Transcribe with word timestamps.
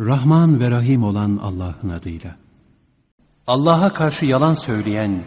Rahman 0.00 0.60
ve 0.60 0.70
Rahim 0.70 1.04
olan 1.04 1.36
Allah'ın 1.42 1.88
adıyla. 1.88 2.36
Allah'a 3.46 3.92
karşı 3.92 4.26
yalan 4.26 4.54
söyleyen 4.54 5.22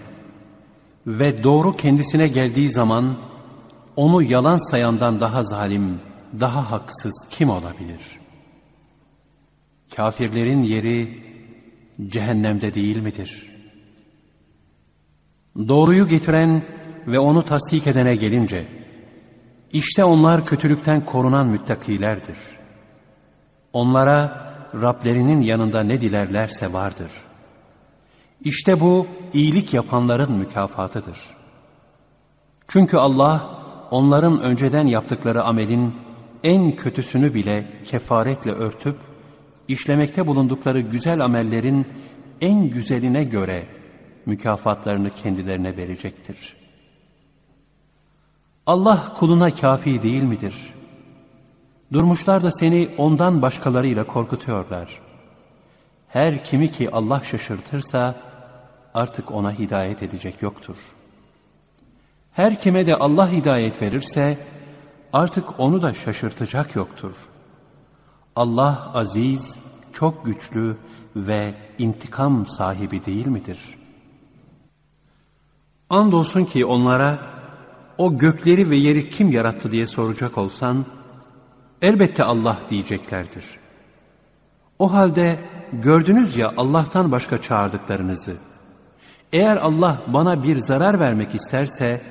ve 1.08 1.44
doğru 1.44 1.76
kendisine 1.76 2.28
geldiği 2.28 2.70
zaman 2.70 3.16
onu 3.96 4.24
yalan 4.24 4.58
sayandan 4.58 5.20
daha 5.20 5.44
zalim, 5.44 6.00
daha 6.40 6.72
haksız 6.72 7.28
kim 7.32 7.50
olabilir? 7.50 8.20
Kafirlerin 9.96 10.64
yeri 10.64 11.24
cehennemde 12.08 12.74
değil 12.74 12.98
midir? 12.98 13.52
Doğruyu 15.58 16.08
getiren 16.08 16.64
ve 17.08 17.20
onu 17.20 17.46
tasdik 17.46 17.88
edene 17.88 18.16
gelince, 18.16 18.66
işte 19.74 20.04
onlar 20.04 20.46
kötülükten 20.46 21.06
korunan 21.06 21.48
müttakilerdir. 21.48 22.38
Onlara 23.74 24.46
Rablerinin 24.82 25.42
yanında 25.42 25.84
ne 25.84 26.02
dilerlerse 26.02 26.74
vardır. 26.74 27.12
İşte 28.42 28.80
bu 28.80 29.08
iyilik 29.34 29.74
yapanların 29.74 30.32
mükafatıdır. 30.32 31.18
Çünkü 32.68 32.98
Allah 32.98 33.50
onların 33.92 34.42
önceden 34.42 34.88
yaptıkları 34.88 35.44
amelin 35.44 35.96
en 36.44 36.76
kötüsünü 36.76 37.34
bile 37.34 37.68
kefaretle 37.86 38.52
örtüp, 38.52 38.98
işlemekte 39.68 40.28
bulundukları 40.28 40.80
güzel 40.80 41.20
amellerin 41.20 41.88
en 42.42 42.70
güzeline 42.70 43.24
göre 43.24 43.64
mükafatlarını 44.26 45.10
kendilerine 45.10 45.78
verecektir. 45.78 46.56
Allah 48.66 49.14
kuluna 49.20 49.54
kafi 49.54 50.02
değil 50.02 50.24
midir? 50.24 50.74
Durmuşlar 51.94 52.44
da 52.44 52.52
seni 52.52 52.90
ondan 52.98 53.42
başkalarıyla 53.42 54.08
korkutuyorlar. 54.08 55.02
Her 56.08 56.44
kimi 56.44 56.72
ki 56.72 56.92
Allah 56.92 57.24
şaşırtırsa 57.24 58.16
artık 58.94 59.32
ona 59.32 59.52
hidayet 59.52 60.04
edecek 60.04 60.42
yoktur. 60.42 60.96
Her 62.32 62.62
kime 62.62 62.86
de 62.86 62.96
Allah 62.96 63.32
hidayet 63.32 63.82
verirse 63.82 64.38
artık 65.14 65.60
onu 65.60 65.82
da 65.82 65.94
şaşırtacak 65.94 66.76
yoktur. 66.76 67.16
Allah 68.36 68.92
aziz, 68.94 69.60
çok 69.94 70.26
güçlü 70.26 70.78
ve 71.16 71.54
intikam 71.78 72.48
sahibi 72.48 73.06
değil 73.06 73.28
midir? 73.28 73.60
Andolsun 75.90 76.46
ki 76.46 76.66
onlara 76.66 77.20
o 77.98 78.18
gökleri 78.18 78.70
ve 78.70 78.76
yeri 78.76 79.10
kim 79.10 79.32
yarattı 79.32 79.72
diye 79.72 79.88
soracak 79.88 80.38
olsan, 80.38 80.86
elbette 81.82 82.24
Allah 82.24 82.58
diyeceklerdir. 82.70 83.46
O 84.80 84.94
halde 84.94 85.40
gördünüz 85.74 86.38
ya 86.38 86.54
Allah'tan 86.58 87.12
başka 87.12 87.42
çağırdıklarınızı. 87.42 88.36
Eğer 89.34 89.58
Allah 89.58 90.02
bana 90.08 90.44
bir 90.44 90.58
zarar 90.58 91.00
vermek 91.00 91.36
isterse, 91.36 92.02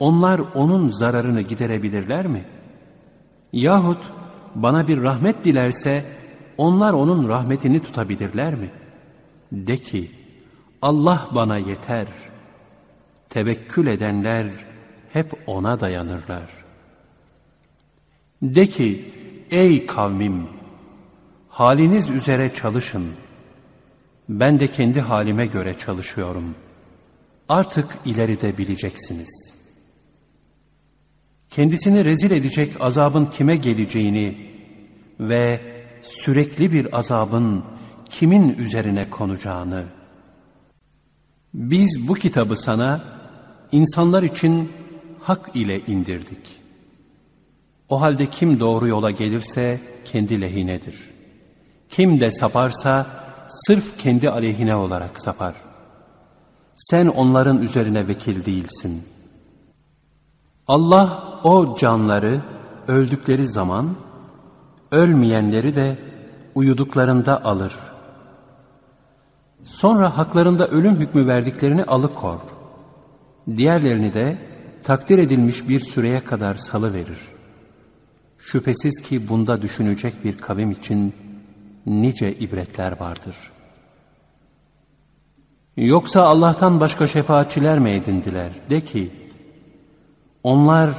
onlar 0.00 0.40
onun 0.54 0.88
zararını 0.88 1.40
giderebilirler 1.40 2.26
mi? 2.26 2.44
Yahut 3.52 4.02
bana 4.54 4.88
bir 4.88 5.02
rahmet 5.02 5.44
dilerse, 5.44 6.04
onlar 6.58 6.92
onun 6.92 7.28
rahmetini 7.28 7.82
tutabilirler 7.82 8.54
mi? 8.54 8.70
De 9.52 9.76
ki, 9.76 10.10
Allah 10.82 11.28
bana 11.34 11.56
yeter. 11.56 12.06
Tevekkül 13.28 13.86
edenler 13.86 14.46
hep 15.12 15.32
ona 15.46 15.80
dayanırlar. 15.80 16.67
De 18.42 18.66
ki, 18.66 19.12
ey 19.50 19.86
kavmim, 19.86 20.46
haliniz 21.48 22.10
üzere 22.10 22.54
çalışın. 22.54 23.06
Ben 24.28 24.60
de 24.60 24.66
kendi 24.66 25.00
halime 25.00 25.46
göre 25.46 25.78
çalışıyorum. 25.78 26.54
Artık 27.48 27.86
ileride 28.04 28.58
bileceksiniz. 28.58 29.54
Kendisini 31.50 32.04
rezil 32.04 32.30
edecek 32.30 32.72
azabın 32.80 33.26
kime 33.26 33.56
geleceğini 33.56 34.38
ve 35.20 35.60
sürekli 36.02 36.72
bir 36.72 36.98
azabın 36.98 37.64
kimin 38.10 38.58
üzerine 38.58 39.10
konacağını. 39.10 39.84
Biz 41.54 42.08
bu 42.08 42.14
kitabı 42.14 42.56
sana 42.56 43.04
insanlar 43.72 44.22
için 44.22 44.72
hak 45.20 45.50
ile 45.54 45.80
indirdik. 45.80 46.67
O 47.88 48.00
halde 48.00 48.26
kim 48.26 48.60
doğru 48.60 48.88
yola 48.88 49.10
gelirse 49.10 49.80
kendi 50.04 50.40
lehinedir. 50.40 51.10
Kim 51.88 52.20
de 52.20 52.30
saparsa 52.30 53.06
sırf 53.48 53.98
kendi 53.98 54.30
aleyhine 54.30 54.76
olarak 54.76 55.22
sapar. 55.22 55.54
Sen 56.76 57.06
onların 57.06 57.62
üzerine 57.62 58.08
vekil 58.08 58.44
değilsin. 58.44 59.02
Allah 60.66 61.40
o 61.44 61.76
canları 61.76 62.40
öldükleri 62.88 63.46
zaman 63.46 63.96
ölmeyenleri 64.92 65.74
de 65.74 65.98
uyuduklarında 66.54 67.44
alır. 67.44 67.76
Sonra 69.64 70.18
haklarında 70.18 70.68
ölüm 70.68 70.96
hükmü 70.96 71.26
verdiklerini 71.26 71.84
alıkor. 71.84 72.40
Diğerlerini 73.56 74.14
de 74.14 74.38
takdir 74.82 75.18
edilmiş 75.18 75.68
bir 75.68 75.80
süreye 75.80 76.24
kadar 76.24 76.54
salı 76.54 76.94
verir. 76.94 77.37
Şüphesiz 78.38 79.02
ki 79.02 79.28
bunda 79.28 79.62
düşünecek 79.62 80.24
bir 80.24 80.38
kavim 80.38 80.70
için 80.70 81.14
nice 81.86 82.34
ibretler 82.34 83.00
vardır. 83.00 83.36
Yoksa 85.76 86.22
Allah'tan 86.22 86.80
başka 86.80 87.06
şefaatçiler 87.06 87.78
mi 87.78 87.90
edindiler? 87.90 88.52
De 88.70 88.80
ki, 88.80 89.10
onlar 90.42 90.90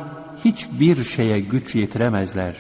hiçbir 0.46 1.04
şeye 1.04 1.40
güç 1.40 1.76
yetiremezler. 1.76 2.56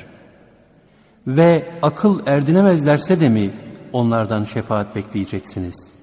Ve 1.27 1.71
akıl 1.81 2.27
erdinemezlerse 2.27 3.19
de 3.19 3.29
mi 3.29 3.51
onlardan 3.93 4.43
şefaat 4.43 4.95
bekleyeceksiniz? 4.95 5.93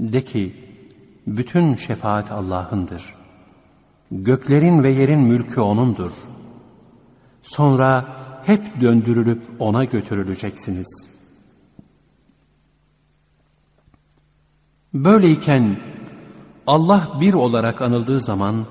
De 0.00 0.24
ki, 0.24 0.54
bütün 1.26 1.74
şefaat 1.74 2.32
Allah'ındır. 2.32 3.14
Göklerin 4.10 4.82
ve 4.82 4.90
yerin 4.90 5.20
mülkü 5.20 5.60
O'nundur. 5.60 6.12
Sonra 7.46 8.06
hep 8.44 8.80
döndürülüp 8.80 9.46
O'na 9.58 9.84
götürüleceksiniz. 9.84 11.10
Böyleyken 14.94 15.76
Allah 16.66 17.18
bir 17.20 17.34
olarak 17.34 17.82
anıldığı 17.82 18.20
zaman 18.20 18.66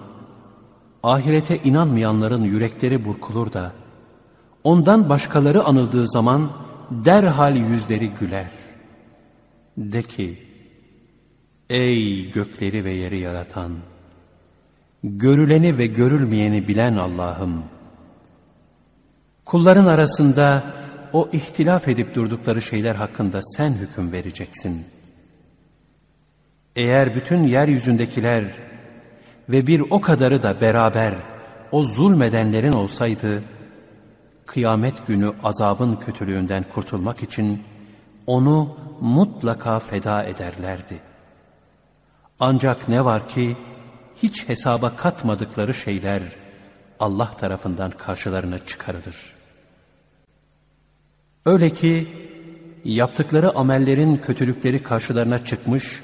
ahirete 1.03 1.57
inanmayanların 1.57 2.43
yürekleri 2.43 3.05
burkulur 3.05 3.53
da 3.53 3.71
ondan 4.63 5.09
başkaları 5.09 5.63
anıldığı 5.63 6.07
zaman 6.07 6.49
derhal 6.91 7.55
yüzleri 7.55 8.09
güler. 8.09 8.51
De 9.77 10.03
ki, 10.03 10.39
ey 11.69 12.31
gökleri 12.31 12.83
ve 12.83 12.91
yeri 12.91 13.19
yaratan, 13.19 13.71
görüleni 15.03 15.77
ve 15.77 15.87
görülmeyeni 15.87 16.67
bilen 16.67 16.95
Allah'ım, 16.95 17.63
kulların 19.45 19.85
arasında 19.85 20.63
o 21.13 21.29
ihtilaf 21.31 21.87
edip 21.87 22.15
durdukları 22.15 22.61
şeyler 22.61 22.95
hakkında 22.95 23.39
sen 23.41 23.73
hüküm 23.73 24.11
vereceksin. 24.11 24.85
Eğer 26.75 27.15
bütün 27.15 27.43
yeryüzündekiler 27.43 28.43
ve 29.49 29.67
bir 29.67 29.79
o 29.89 30.01
kadarı 30.01 30.43
da 30.43 30.61
beraber 30.61 31.13
o 31.71 31.83
zulmedenlerin 31.83 32.71
olsaydı, 32.71 33.43
kıyamet 34.45 35.07
günü 35.07 35.33
azabın 35.43 35.95
kötülüğünden 35.95 36.65
kurtulmak 36.73 37.23
için 37.23 37.63
onu 38.27 38.77
mutlaka 39.01 39.79
feda 39.79 40.23
ederlerdi. 40.23 40.99
Ancak 42.39 42.89
ne 42.89 43.05
var 43.05 43.27
ki 43.27 43.57
hiç 44.15 44.49
hesaba 44.49 44.95
katmadıkları 44.95 45.73
şeyler 45.73 46.21
Allah 46.99 47.31
tarafından 47.31 47.91
karşılarına 47.91 48.59
çıkarılır. 48.59 49.35
Öyle 51.45 51.69
ki 51.69 52.07
yaptıkları 52.85 53.55
amellerin 53.55 54.15
kötülükleri 54.15 54.83
karşılarına 54.83 55.45
çıkmış 55.45 56.03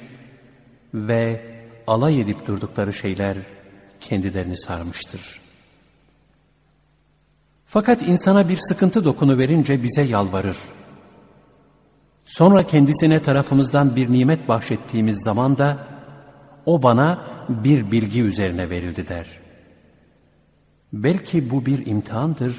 ve 0.94 1.40
alay 1.86 2.20
edip 2.20 2.46
durdukları 2.46 2.92
şeyler 2.92 3.36
kendilerini 4.00 4.56
sarmıştır. 4.56 5.40
Fakat 7.66 8.02
insana 8.02 8.48
bir 8.48 8.56
sıkıntı 8.56 9.04
dokunu 9.04 9.38
verince 9.38 9.82
bize 9.82 10.02
yalvarır. 10.02 10.56
Sonra 12.24 12.66
kendisine 12.66 13.22
tarafımızdan 13.22 13.96
bir 13.96 14.12
nimet 14.12 14.48
bahşettiğimiz 14.48 15.22
zaman 15.22 15.58
da 15.58 15.76
o 16.66 16.82
bana 16.82 17.26
bir 17.48 17.90
bilgi 17.90 18.22
üzerine 18.22 18.70
verildi 18.70 19.08
der. 19.08 19.26
Belki 20.92 21.50
bu 21.50 21.66
bir 21.66 21.86
imtihandır 21.86 22.54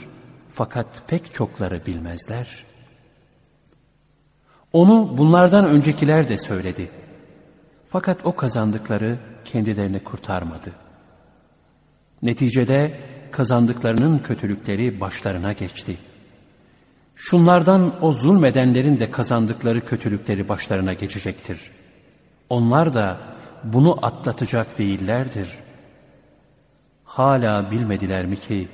fakat 0.53 1.07
pek 1.07 1.33
çokları 1.33 1.85
bilmezler. 1.85 2.73
Onu 4.74 5.18
bunlardan 5.18 5.66
öncekiler 5.66 6.30
de 6.30 6.38
söyledi. 6.38 6.90
Fakat 7.90 8.18
o 8.24 8.36
kazandıkları 8.36 9.18
kendilerini 9.46 10.04
kurtarmadı. 10.04 10.72
Neticede 12.22 12.92
kazandıklarının 13.31 14.20
kötülükleri 14.20 15.00
başlarına 15.00 15.54
geçti. 15.54 15.98
Şunlardan 17.16 17.94
o 18.02 18.12
zulmedenlerin 18.14 19.00
de 19.00 19.12
kazandıkları 19.12 19.86
kötülükleri 19.86 20.50
başlarına 20.50 20.94
geçecektir. 20.94 21.72
Onlar 22.50 22.94
da 22.94 23.18
bunu 23.64 24.06
atlatacak 24.06 24.78
değillerdir. 24.78 25.50
Hala 27.06 27.72
bilmediler 27.72 28.26
mi 28.26 28.40
ki 28.40 28.69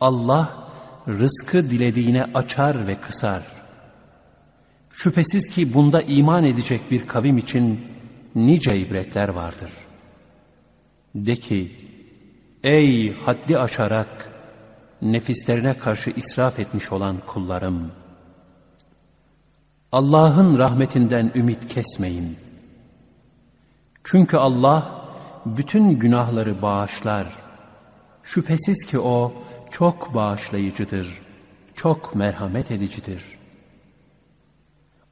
Allah 0.00 0.68
rızkı 1.08 1.70
dilediğine 1.70 2.24
açar 2.34 2.86
ve 2.86 2.94
kısar. 2.94 3.55
Şüphesiz 4.96 5.48
ki 5.48 5.74
bunda 5.74 6.02
iman 6.02 6.44
edecek 6.44 6.80
bir 6.90 7.06
kavim 7.06 7.38
için 7.38 7.80
nice 8.34 8.78
ibretler 8.78 9.28
vardır. 9.28 9.70
De 11.14 11.36
ki, 11.36 11.72
ey 12.64 13.12
haddi 13.12 13.58
aşarak 13.58 14.32
nefislerine 15.02 15.74
karşı 15.74 16.10
israf 16.10 16.58
etmiş 16.58 16.92
olan 16.92 17.16
kullarım, 17.26 17.92
Allah'ın 19.92 20.58
rahmetinden 20.58 21.32
ümit 21.34 21.68
kesmeyin. 21.68 22.36
Çünkü 24.04 24.36
Allah 24.36 25.04
bütün 25.46 25.90
günahları 25.90 26.62
bağışlar. 26.62 27.26
Şüphesiz 28.22 28.84
ki 28.84 28.98
O 28.98 29.32
çok 29.70 30.14
bağışlayıcıdır, 30.14 31.20
çok 31.74 32.14
merhamet 32.14 32.70
edicidir. 32.70 33.36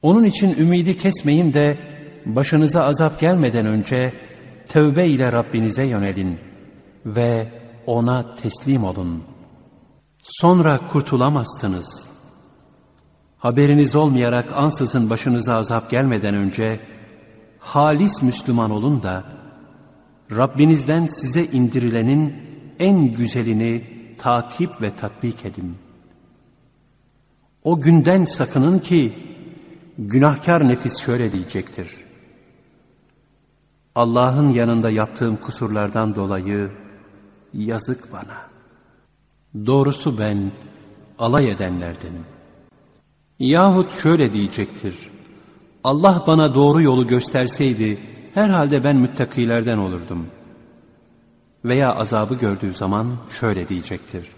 Onun 0.05 0.25
için 0.25 0.59
ümidi 0.59 0.99
kesmeyin 0.99 1.53
de 1.53 1.79
başınıza 2.27 2.85
azap 2.85 3.21
gelmeden 3.21 3.67
önce 3.67 4.13
tövbe 4.69 5.07
ile 5.07 5.33
Rabbinize 5.33 5.85
yönelin 5.85 6.39
ve 7.07 7.49
ona 7.87 8.35
teslim 8.35 8.85
olun. 8.85 9.23
Sonra 10.23 10.81
kurtulamazsınız. 10.93 12.11
Haberiniz 13.39 13.97
olmayarak 13.97 14.53
ansızın 14.57 15.11
başınıza 15.11 15.55
azap 15.55 15.91
gelmeden 15.91 16.35
önce 16.35 16.81
halis 17.59 18.23
Müslüman 18.23 18.71
olun 18.71 19.03
da 19.03 19.25
Rabbinizden 20.31 21.07
size 21.07 21.45
indirilenin 21.45 22.35
en 22.79 23.13
güzelini 23.13 23.85
takip 24.19 24.83
ve 24.83 24.97
tatbik 24.97 25.45
edin. 25.45 25.77
O 27.65 27.81
günden 27.81 28.25
sakının 28.25 28.79
ki 28.79 29.13
günahkar 29.99 30.69
nefis 30.69 30.99
şöyle 30.99 31.33
diyecektir. 31.33 31.91
Allah'ın 33.95 34.49
yanında 34.49 34.91
yaptığım 34.91 35.37
kusurlardan 35.37 36.15
dolayı 36.15 36.71
yazık 37.55 38.13
bana. 38.13 38.55
Doğrusu 39.67 40.19
ben 40.19 40.53
alay 41.19 41.51
edenlerdenim. 41.51 42.25
Yahut 43.39 43.93
şöyle 43.93 44.33
diyecektir. 44.33 45.11
Allah 45.85 46.25
bana 46.27 46.55
doğru 46.55 46.83
yolu 46.83 47.07
gösterseydi 47.07 47.99
herhalde 48.35 48.85
ben 48.85 48.97
müttakilerden 48.97 49.79
olurdum. 49.79 50.27
Veya 51.65 51.95
azabı 51.95 52.35
gördüğü 52.35 52.73
zaman 52.73 53.17
şöyle 53.29 53.69
diyecektir. 53.69 54.29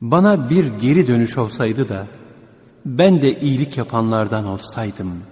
Bana 0.00 0.50
bir 0.50 0.64
geri 0.64 1.08
dönüş 1.08 1.38
olsaydı 1.38 1.88
da 1.88 2.06
ben 2.84 3.22
de 3.22 3.40
iyilik 3.40 3.78
yapanlardan 3.78 4.46
olsaydım. 4.46 5.22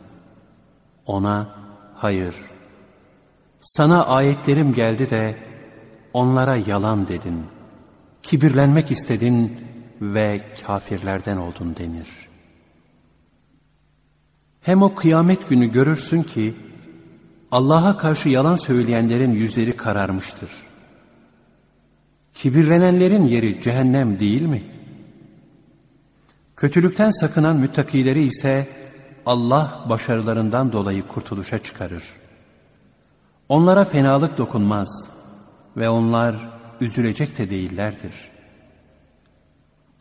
Ona 1.06 1.48
hayır. 1.94 2.34
Sana 3.60 4.06
ayetlerim 4.06 4.74
geldi 4.74 5.10
de 5.10 5.36
onlara 6.12 6.56
yalan 6.56 7.08
dedin. 7.08 7.44
Kibirlenmek 8.22 8.90
istedin 8.90 9.56
ve 10.00 10.44
kafirlerden 10.66 11.36
oldun 11.36 11.76
denir. 11.76 12.08
Hem 14.60 14.82
o 14.82 14.94
kıyamet 14.94 15.48
günü 15.48 15.66
görürsün 15.66 16.22
ki 16.22 16.54
Allah'a 17.52 17.96
karşı 17.96 18.28
yalan 18.28 18.56
söyleyenlerin 18.56 19.32
yüzleri 19.32 19.76
kararmıştır. 19.76 20.50
Kibirlenenlerin 22.34 23.24
yeri 23.24 23.60
cehennem 23.60 24.18
değil 24.18 24.42
mi? 24.42 24.79
Kötülükten 26.60 27.10
sakınan 27.10 27.56
müttakileri 27.56 28.22
ise 28.22 28.68
Allah 29.26 29.84
başarılarından 29.88 30.72
dolayı 30.72 31.06
kurtuluşa 31.06 31.58
çıkarır. 31.58 32.04
Onlara 33.48 33.84
fenalık 33.84 34.38
dokunmaz 34.38 35.10
ve 35.76 35.88
onlar 35.88 36.36
üzülecek 36.80 37.38
de 37.38 37.50
değillerdir. 37.50 38.12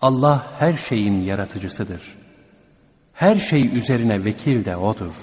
Allah 0.02 0.48
her 0.60 0.78
şeyin 0.78 1.22
yaratıcısıdır. 1.22 2.02
Her 3.14 3.36
şey 3.38 3.78
üzerine 3.78 4.26
vekil 4.26 4.66
de 4.66 4.76
O'dur. 4.76 5.16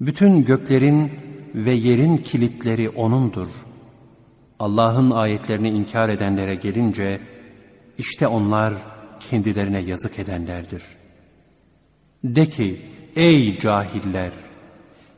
Bütün 0.00 0.44
göklerin 0.44 1.12
ve 1.54 1.72
yerin 1.72 2.16
kilitleri 2.16 2.90
O'nundur. 2.90 3.48
Allah'ın 4.58 5.10
ayetlerini 5.10 5.68
inkar 5.70 6.08
edenlere 6.08 6.54
gelince, 6.54 7.20
işte 7.98 8.26
onlar 8.26 8.74
kendilerine 9.30 9.78
yazık 9.78 10.18
edenlerdir. 10.18 10.82
De 12.24 12.46
ki, 12.48 12.82
ey 13.16 13.58
cahiller! 13.58 14.30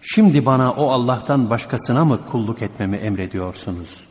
Şimdi 0.00 0.46
bana 0.46 0.72
o 0.72 0.90
Allah'tan 0.90 1.50
başkasına 1.50 2.04
mı 2.04 2.20
kulluk 2.30 2.62
etmemi 2.62 2.96
emrediyorsunuz? 2.96 4.06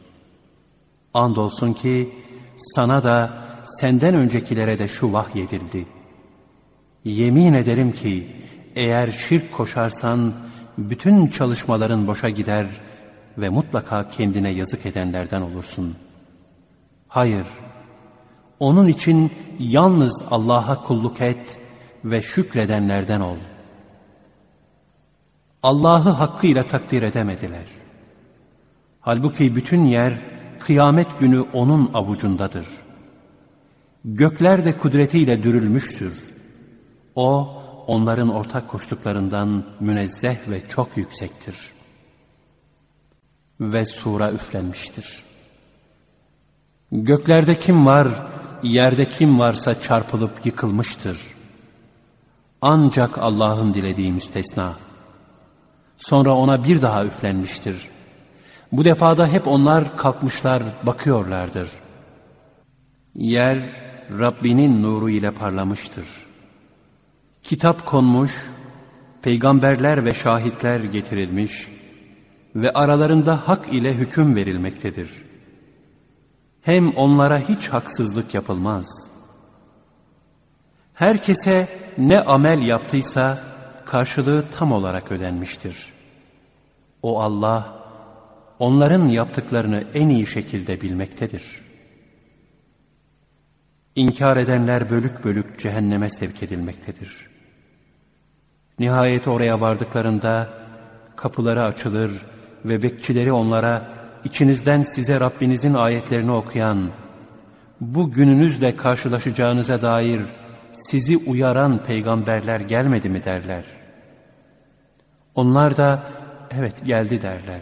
Andolsun 1.14 1.74
ki 1.74 2.10
sana 2.58 3.04
da 3.04 3.34
senden 3.66 4.16
öncekilere 4.16 4.80
de 4.80 4.88
şu 4.88 5.14
vahyedildi. 5.14 5.86
Yemin 7.04 7.54
ederim 7.54 7.92
ki 7.92 8.28
eğer 8.76 9.12
şirk 9.12 9.54
koşarsan 9.54 10.34
bütün 10.78 11.28
çalışmaların 11.28 12.08
boşa 12.08 12.30
gider 12.30 12.68
ve 13.38 13.50
mutlaka 13.50 14.10
kendine 14.10 14.50
yazık 14.50 14.86
edenlerden 14.86 15.42
olursun. 15.42 15.96
Hayır, 17.08 17.46
onun 18.64 18.88
için 18.88 19.32
yalnız 19.60 20.24
Allah'a 20.32 20.82
kulluk 20.82 21.22
et 21.22 21.58
ve 22.06 22.22
şükredenlerden 22.22 23.22
ol. 23.22 23.38
Allah'ı 25.64 26.10
hakkıyla 26.10 26.68
takdir 26.68 27.02
edemediler. 27.02 27.66
Halbuki 29.02 29.56
bütün 29.56 29.86
yer 29.86 30.14
kıyamet 30.60 31.20
günü 31.20 31.42
O'nun 31.42 31.92
avucundadır. 31.94 32.68
Gökler 34.06 34.66
de 34.66 34.78
kudretiyle 34.78 35.44
dürülmüştür. 35.44 36.34
O, 37.16 37.50
onların 37.88 38.30
ortak 38.30 38.70
koştuklarından 38.70 39.64
münezzeh 39.80 40.50
ve 40.50 40.68
çok 40.68 40.98
yüksektir. 40.98 41.56
Ve 43.60 43.86
sura 43.86 44.32
üflenmiştir. 44.32 45.24
Göklerde 46.92 47.58
kim 47.58 47.86
var, 47.86 48.33
yerde 48.64 49.06
kim 49.06 49.40
varsa 49.40 49.82
çarpılıp 49.82 50.46
yıkılmıştır. 50.46 51.18
Ancak 52.62 53.18
Allah'ın 53.18 53.74
dilediği 53.74 54.14
müstesna. 54.14 54.74
Sonra 55.98 56.34
ona 56.36 56.64
bir 56.64 56.82
daha 56.82 57.06
üflenmiştir. 57.06 57.88
Bu 58.72 58.86
defada 58.86 59.28
hep 59.28 59.48
onlar 59.48 59.98
kalkmışlar, 59.98 60.64
bakıyorlardır. 60.84 61.70
Yer 63.16 63.60
Rabbinin 64.20 64.84
nuru 64.84 65.10
ile 65.10 65.32
parlamıştır. 65.32 66.06
Kitap 67.44 67.86
konmuş, 67.86 68.52
peygamberler 69.22 70.06
ve 70.06 70.14
şahitler 70.14 70.80
getirilmiş 70.80 71.68
ve 72.56 72.74
aralarında 72.74 73.48
hak 73.48 73.74
ile 73.74 73.94
hüküm 73.94 74.36
verilmektedir. 74.36 75.10
Hem 76.64 76.90
onlara 76.96 77.40
hiç 77.40 77.70
haksızlık 77.70 78.34
yapılmaz. 78.34 78.88
Herkese 80.94 81.68
ne 81.98 82.20
amel 82.20 82.62
yaptıysa 82.62 83.44
karşılığı 83.86 84.46
tam 84.58 84.72
olarak 84.72 85.12
ödenmiştir. 85.12 85.94
O 87.02 87.22
Allah, 87.22 87.76
onların 88.60 89.08
yaptıklarını 89.08 89.84
en 89.94 90.10
iyi 90.10 90.28
şekilde 90.28 90.82
bilmektedir. 90.82 91.62
İnkar 93.96 94.38
edenler 94.38 94.90
bölük 94.90 95.24
bölük 95.24 95.60
cehenneme 95.60 96.10
sevk 96.10 96.44
edilmektedir. 96.44 97.30
Nihayet 98.80 99.28
oraya 99.28 99.62
vardıklarında 99.62 100.50
kapıları 101.16 101.64
açılır 101.64 102.26
ve 102.66 102.84
bekçileri 102.84 103.32
onlara 103.32 104.03
içinizden 104.26 104.82
size 104.82 105.20
Rabbinizin 105.20 105.74
ayetlerini 105.74 106.32
okuyan, 106.32 106.92
bu 107.82 108.12
gününüzle 108.12 108.76
karşılaşacağınıza 108.76 109.82
dair 109.82 110.22
sizi 110.74 111.18
uyaran 111.18 111.84
peygamberler 111.84 112.60
gelmedi 112.60 113.10
mi 113.10 113.24
derler. 113.24 113.64
Onlar 115.36 115.78
da 115.78 116.04
evet 116.52 116.86
geldi 116.86 117.22
derler. 117.22 117.62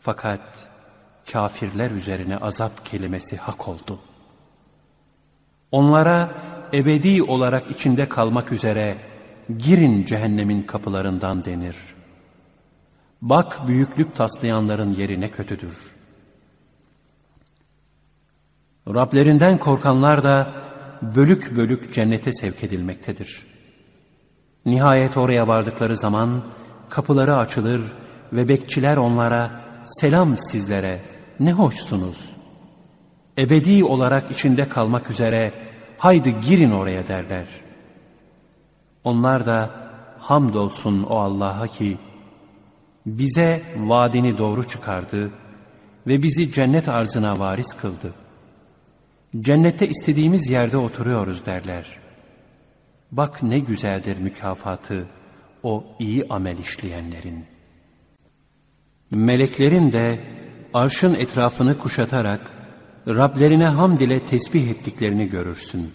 Fakat 0.00 0.40
kafirler 1.32 1.90
üzerine 1.90 2.36
azap 2.36 2.84
kelimesi 2.84 3.36
hak 3.36 3.68
oldu. 3.68 3.98
Onlara 5.72 6.30
ebedi 6.72 7.22
olarak 7.22 7.70
içinde 7.70 8.08
kalmak 8.08 8.52
üzere 8.52 8.96
girin 9.58 10.04
cehennemin 10.04 10.62
kapılarından 10.62 11.44
denir. 11.44 11.76
Bak 13.22 13.68
büyüklük 13.68 14.16
taslayanların 14.16 14.94
yeri 14.94 15.20
ne 15.20 15.30
kötüdür. 15.30 15.94
Rablerinden 18.88 19.58
korkanlar 19.58 20.24
da 20.24 20.52
bölük 21.02 21.56
bölük 21.56 21.92
cennete 21.92 22.32
sevk 22.32 22.64
edilmektedir. 22.64 23.46
Nihayet 24.66 25.16
oraya 25.16 25.48
vardıkları 25.48 25.96
zaman 25.96 26.42
kapıları 26.88 27.36
açılır 27.36 27.82
ve 28.32 28.48
bekçiler 28.48 28.96
onlara 28.96 29.50
selam 29.84 30.38
sizlere 30.38 30.98
ne 31.40 31.52
hoşsunuz. 31.52 32.30
Ebedi 33.38 33.84
olarak 33.84 34.30
içinde 34.30 34.68
kalmak 34.68 35.10
üzere 35.10 35.52
haydi 35.98 36.40
girin 36.40 36.70
oraya 36.70 37.06
derler. 37.06 37.46
Onlar 39.04 39.46
da 39.46 39.70
hamdolsun 40.18 41.02
o 41.02 41.18
Allah'a 41.18 41.66
ki 41.66 41.98
bize 43.06 43.62
vaadini 43.76 44.38
doğru 44.38 44.68
çıkardı 44.68 45.30
ve 46.06 46.22
bizi 46.22 46.52
cennet 46.52 46.88
arzına 46.88 47.38
varis 47.38 47.72
kıldı. 47.72 48.14
Cennette 49.40 49.88
istediğimiz 49.88 50.50
yerde 50.50 50.76
oturuyoruz 50.76 51.46
derler. 51.46 51.98
Bak 53.12 53.42
ne 53.42 53.58
güzeldir 53.58 54.16
mükafatı 54.18 55.06
o 55.62 55.84
iyi 55.98 56.26
amel 56.30 56.58
işleyenlerin. 56.58 57.44
Meleklerin 59.10 59.92
de 59.92 60.20
arşın 60.74 61.14
etrafını 61.14 61.78
kuşatarak 61.78 62.40
Rablerine 63.08 63.66
hamd 63.66 63.98
ile 63.98 64.24
tesbih 64.24 64.70
ettiklerini 64.70 65.28
görürsün. 65.28 65.92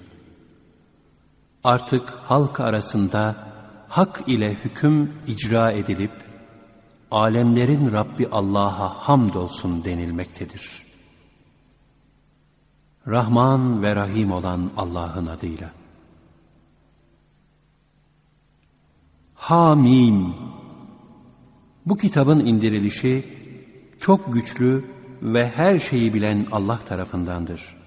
Artık 1.63 2.09
halk 2.09 2.59
arasında 2.59 3.35
hak 3.87 4.23
ile 4.27 4.53
hüküm 4.53 5.13
icra 5.27 5.71
edilip 5.71 6.11
alemlerin 7.11 7.91
Rabbi 7.91 8.27
Allah'a 8.27 8.89
hamdolsun 8.89 9.83
denilmektedir. 9.83 10.85
Rahman 13.07 13.83
ve 13.83 13.95
Rahim 13.95 14.31
olan 14.31 14.71
Allah'ın 14.77 15.25
adıyla. 15.25 15.71
Hamim 19.35 20.33
Bu 21.85 21.97
kitabın 21.97 22.39
indirilişi 22.39 23.25
çok 23.99 24.33
güçlü 24.33 24.85
ve 25.21 25.49
her 25.49 25.79
şeyi 25.79 26.13
bilen 26.13 26.45
Allah 26.51 26.79
tarafındandır. 26.79 27.77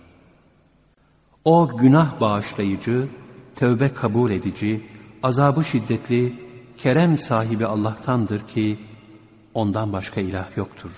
O 1.45 1.77
günah 1.77 2.21
bağışlayıcı, 2.21 3.09
tövbe 3.57 3.89
kabul 3.95 4.31
edici, 4.31 4.83
azabı 5.23 5.65
şiddetli, 5.65 6.35
kerem 6.77 7.19
sahibi 7.19 7.67
Allah'tandır 7.67 8.47
ki 8.47 8.79
ondan 9.55 9.93
başka 9.93 10.21
ilah 10.21 10.57
yoktur. 10.57 10.91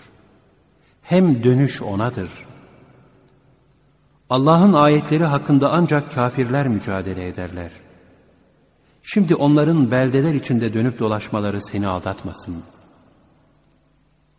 Hem 1.02 1.44
dönüş 1.44 1.82
O'nadır. 1.82 2.30
Allah'ın 4.30 4.73
ayetleri 4.73 5.25
hakkında 5.25 5.73
ancak 5.73 6.14
kafirler 6.14 6.68
mücadele 6.68 7.28
ederler. 7.28 7.71
Şimdi 9.02 9.35
onların 9.35 9.90
beldeler 9.90 10.35
içinde 10.35 10.75
dönüp 10.75 10.99
dolaşmaları 10.99 11.62
seni 11.62 11.87
aldatmasın. 11.87 12.62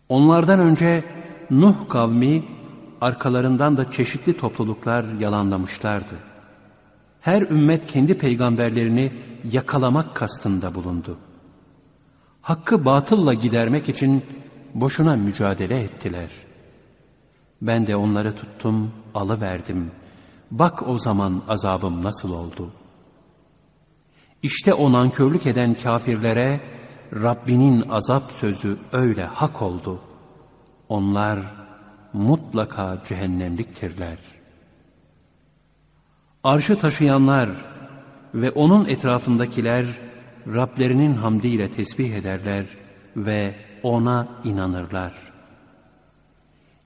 Onlardan 0.09 0.59
önce 0.59 1.03
Nuh 1.51 1.89
kavmi 1.89 2.43
arkalarından 3.01 3.77
da 3.77 3.91
çeşitli 3.91 4.37
topluluklar 4.37 5.05
yalanlamışlardı. 5.19 6.15
Her 7.21 7.41
ümmet 7.41 7.85
kendi 7.85 8.17
peygamberlerini 8.17 9.13
yakalamak 9.51 10.15
kastında 10.15 10.75
bulundu. 10.75 11.17
Hakkı 12.43 12.85
batılla 12.85 13.33
gidermek 13.33 13.89
için 13.89 14.23
boşuna 14.73 15.15
mücadele 15.15 15.81
ettiler. 15.81 16.29
Ben 17.61 17.87
de 17.87 17.95
onları 17.95 18.35
tuttum, 18.35 18.91
alıverdim. 19.15 19.91
Bak 20.51 20.87
o 20.87 20.97
zaman 20.97 21.41
azabım 21.49 22.03
nasıl 22.03 22.31
oldu. 22.33 22.71
İşte 24.43 24.73
o 24.73 24.91
nankörlük 24.91 25.47
eden 25.47 25.73
kafirlere 25.73 26.61
Rabbinin 27.13 27.89
azap 27.89 28.31
sözü 28.31 28.77
öyle 28.91 29.25
hak 29.25 29.61
oldu.'' 29.61 30.13
Onlar 30.89 31.39
mutlaka 32.13 33.01
cehennemliktirler. 33.05 34.17
Arşı 36.43 36.79
taşıyanlar 36.79 37.49
ve 38.33 38.51
onun 38.51 38.85
etrafındakiler 38.85 39.85
Rablerinin 40.47 41.13
hamdiyle 41.13 41.71
tesbih 41.71 42.13
ederler 42.13 42.65
ve 43.15 43.55
ona 43.83 44.27
inanırlar. 44.43 45.13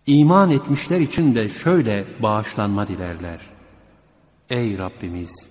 İman 0.07 0.51
etmişler 0.51 0.99
için 0.99 1.35
de 1.35 1.49
şöyle 1.49 2.03
bağışlanma 2.19 2.87
dilerler. 2.87 3.39
Ey 4.49 4.77
Rabbimiz! 4.77 5.49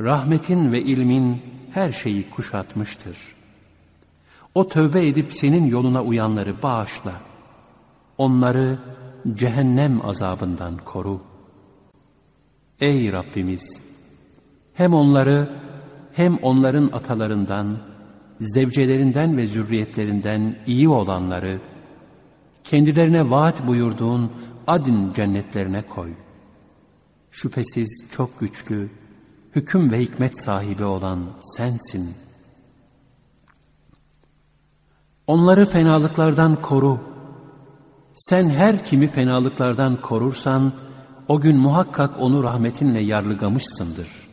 Rahmetin 0.00 0.72
ve 0.72 0.82
ilmin 0.82 1.42
her 1.70 1.92
şeyi 1.92 2.30
kuşatmıştır. 2.30 3.16
O 4.54 4.68
tövbe 4.68 5.08
edip 5.08 5.32
senin 5.32 5.66
yoluna 5.66 6.02
uyanları 6.02 6.62
bağışla.'' 6.62 7.34
Onları 8.18 8.78
cehennem 9.34 10.06
azabından 10.06 10.76
koru. 10.76 11.20
Ey 12.80 13.12
Rabbimiz! 13.12 13.82
Hem 14.74 14.94
onları 14.94 15.63
hem 16.14 16.36
onların 16.36 16.90
atalarından, 16.92 17.78
zevcelerinden 18.40 19.36
ve 19.36 19.46
zürriyetlerinden 19.46 20.58
iyi 20.66 20.88
olanları, 20.88 21.60
kendilerine 22.64 23.30
vaat 23.30 23.66
buyurduğun 23.66 24.32
adin 24.66 25.12
cennetlerine 25.12 25.82
koy. 25.82 26.14
Şüphesiz 27.30 28.06
çok 28.10 28.40
güçlü, 28.40 28.88
hüküm 29.54 29.90
ve 29.90 30.00
hikmet 30.00 30.38
sahibi 30.38 30.84
olan 30.84 31.20
sensin. 31.40 32.14
Onları 35.26 35.66
fenalıklardan 35.66 36.62
koru, 36.62 37.00
sen 38.14 38.48
her 38.48 38.84
kimi 38.84 39.06
fenalıklardan 39.06 40.00
korursan, 40.00 40.72
o 41.28 41.40
gün 41.40 41.56
muhakkak 41.56 42.20
onu 42.20 42.42
rahmetinle 42.42 43.00
yarlıgamışsındır. 43.00 44.23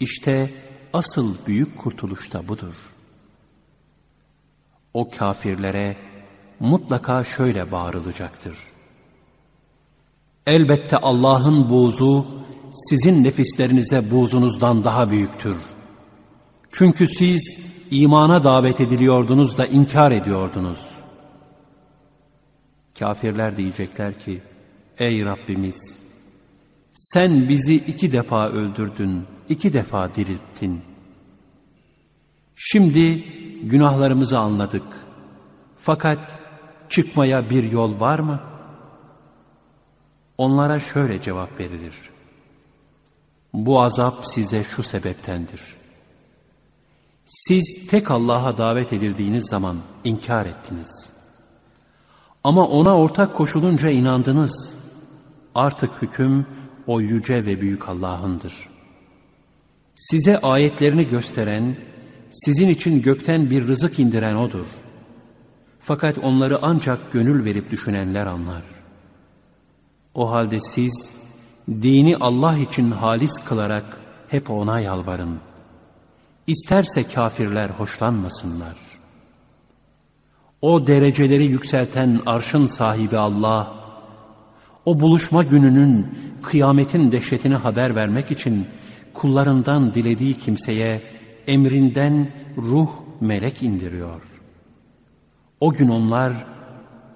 İşte 0.00 0.50
asıl 0.92 1.46
büyük 1.46 1.78
kurtuluş 1.78 2.32
da 2.32 2.48
budur. 2.48 2.94
O 4.94 5.10
kafirlere 5.10 5.96
mutlaka 6.60 7.24
şöyle 7.24 7.72
bağırılacaktır. 7.72 8.58
Elbette 10.46 10.96
Allah'ın 10.96 11.70
buğzu 11.70 12.26
sizin 12.72 13.24
nefislerinize 13.24 14.10
buğzunuzdan 14.10 14.84
daha 14.84 15.10
büyüktür. 15.10 15.58
Çünkü 16.72 17.06
siz 17.06 17.60
imana 17.90 18.44
davet 18.44 18.80
ediliyordunuz 18.80 19.58
da 19.58 19.66
inkar 19.66 20.10
ediyordunuz. 20.10 20.90
Kafirler 22.98 23.56
diyecekler 23.56 24.18
ki, 24.18 24.42
Ey 24.98 25.24
Rabbimiz! 25.24 26.05
Sen 26.96 27.48
bizi 27.48 27.74
iki 27.74 28.12
defa 28.12 28.48
öldürdün, 28.48 29.26
iki 29.48 29.72
defa 29.72 30.14
dirilttin. 30.14 30.82
Şimdi 32.56 33.24
günahlarımızı 33.62 34.38
anladık. 34.38 34.82
Fakat 35.76 36.40
çıkmaya 36.88 37.50
bir 37.50 37.72
yol 37.72 38.00
var 38.00 38.18
mı? 38.18 38.40
Onlara 40.38 40.80
şöyle 40.80 41.20
cevap 41.20 41.60
verilir. 41.60 41.94
Bu 43.52 43.82
azap 43.82 44.26
size 44.26 44.64
şu 44.64 44.82
sebeptendir. 44.82 45.62
Siz 47.26 47.86
tek 47.90 48.10
Allah'a 48.10 48.58
davet 48.58 48.92
edildiğiniz 48.92 49.48
zaman 49.48 49.76
inkar 50.04 50.46
ettiniz.'' 50.46 51.16
Ama 52.46 52.66
ona 52.66 52.96
ortak 52.96 53.34
koşulunca 53.34 53.90
inandınız. 53.90 54.74
Artık 55.54 56.02
hüküm 56.02 56.46
o 56.86 57.00
yüce 57.00 57.46
ve 57.46 57.60
büyük 57.60 57.88
Allah'ındır. 57.88 58.54
Size 59.94 60.40
ayetlerini 60.40 61.08
gösteren, 61.08 61.76
sizin 62.32 62.68
için 62.68 63.02
gökten 63.02 63.50
bir 63.50 63.68
rızık 63.68 63.98
indiren 63.98 64.34
O'dur. 64.34 64.66
Fakat 65.80 66.18
onları 66.18 66.58
ancak 66.62 67.12
gönül 67.12 67.44
verip 67.44 67.70
düşünenler 67.70 68.26
anlar. 68.26 68.62
O 70.14 70.30
halde 70.30 70.60
siz 70.60 71.12
Dini 71.68 72.16
Allah 72.16 72.58
için 72.58 72.90
halis 72.90 73.38
kılarak 73.44 74.00
hep 74.28 74.50
ona 74.50 74.80
yalvarın. 74.80 75.38
İsterse 76.46 77.02
kafirler 77.02 77.70
hoşlanmasınlar. 77.70 78.76
O 80.62 80.86
dereceleri 80.86 81.44
yükselten 81.44 82.20
arşın 82.26 82.66
sahibi 82.66 83.18
Allah, 83.18 83.74
o 84.86 85.00
buluşma 85.00 85.42
gününün 85.42 86.06
kıyametin 86.42 87.12
dehşetini 87.12 87.54
haber 87.54 87.94
vermek 87.94 88.30
için 88.30 88.66
kullarından 89.14 89.94
dilediği 89.94 90.34
kimseye 90.34 91.00
emrinden 91.46 92.30
ruh 92.56 92.88
melek 93.20 93.62
indiriyor. 93.62 94.22
O 95.60 95.72
gün 95.72 95.88
onlar 95.88 96.32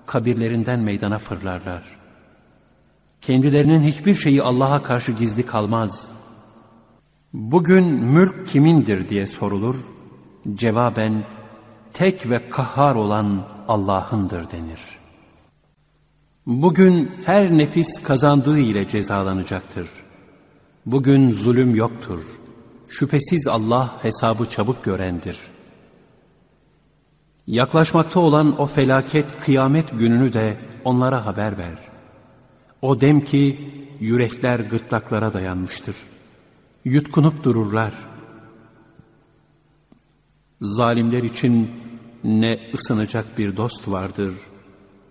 kabirlerinden 0.06 0.80
meydana 0.80 1.18
fırlarlar. 1.18 1.82
Kendilerinin 3.20 3.80
hiçbir 3.80 4.14
şeyi 4.14 4.42
Allah'a 4.42 4.82
karşı 4.82 5.12
gizli 5.12 5.46
kalmaz. 5.46 6.12
Bugün 7.32 7.84
mülk 7.86 8.48
kimindir 8.48 9.08
diye 9.08 9.26
sorulur. 9.26 9.76
Cevaben 10.54 11.24
tek 11.92 12.30
ve 12.30 12.48
kahhar 12.48 12.94
olan 12.94 13.48
Allah'ındır 13.68 14.50
denir. 14.50 14.99
Bugün 16.50 17.10
her 17.24 17.58
nefis 17.58 18.02
kazandığı 18.02 18.58
ile 18.58 18.88
cezalanacaktır. 18.88 19.88
Bugün 20.86 21.32
zulüm 21.32 21.74
yoktur. 21.74 22.20
Şüphesiz 22.88 23.48
Allah 23.48 24.02
hesabı 24.02 24.50
çabuk 24.50 24.84
görendir. 24.84 25.38
Yaklaşmakta 27.46 28.20
olan 28.20 28.60
o 28.60 28.66
felaket 28.66 29.40
kıyamet 29.40 29.98
gününü 29.98 30.32
de 30.32 30.56
onlara 30.84 31.26
haber 31.26 31.58
ver. 31.58 31.78
O 32.82 33.00
dem 33.00 33.20
ki 33.20 33.70
yürekler 34.00 34.60
gırtlaklara 34.60 35.32
dayanmıştır. 35.32 35.96
Yutkunup 36.84 37.44
dururlar. 37.44 37.92
Zalimler 40.60 41.22
için 41.22 41.70
ne 42.24 42.58
ısınacak 42.74 43.38
bir 43.38 43.56
dost 43.56 43.88
vardır 43.88 44.32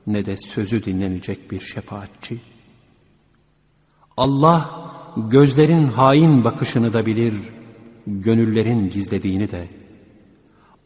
ne 0.10 0.26
de 0.26 0.38
sözü 0.38 0.86
dinlenecek 0.86 1.52
bir 1.52 1.62
şefaatçi. 1.62 2.38
Allah 4.18 4.70
gözlerin 5.18 5.88
hain 5.88 6.44
bakışını 6.44 6.94
da 6.94 7.06
bilir, 7.06 7.34
gönüllerin 8.08 8.90
gizlediğini 8.90 9.52
de. 9.52 9.68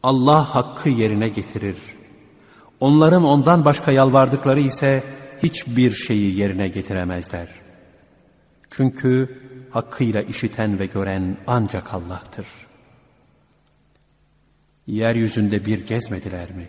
Allah 0.02 0.54
hakkı 0.54 0.88
yerine 0.88 1.28
getirir. 1.28 1.76
Onların 2.80 3.24
ondan 3.24 3.64
başka 3.64 3.92
yalvardıkları 3.92 4.60
ise 4.60 5.04
hiçbir 5.42 5.90
şeyi 5.90 6.38
yerine 6.38 6.68
getiremezler. 6.68 7.48
Çünkü 8.70 9.38
hakkıyla 9.70 10.22
işiten 10.22 10.78
ve 10.78 10.86
gören 10.86 11.36
ancak 11.46 11.94
Allah'tır. 11.94 12.46
Yeryüzünde 14.86 15.66
bir 15.66 15.86
gezmediler 15.86 16.50
mi? 16.50 16.68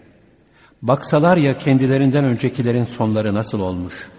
Baksalar 0.88 1.38
ya 1.38 1.58
kendilerinden 1.58 2.26
öncekilerin 2.26 2.84
sonları 2.84 3.34
nasıl 3.34 3.60
olmuş? 3.60 4.12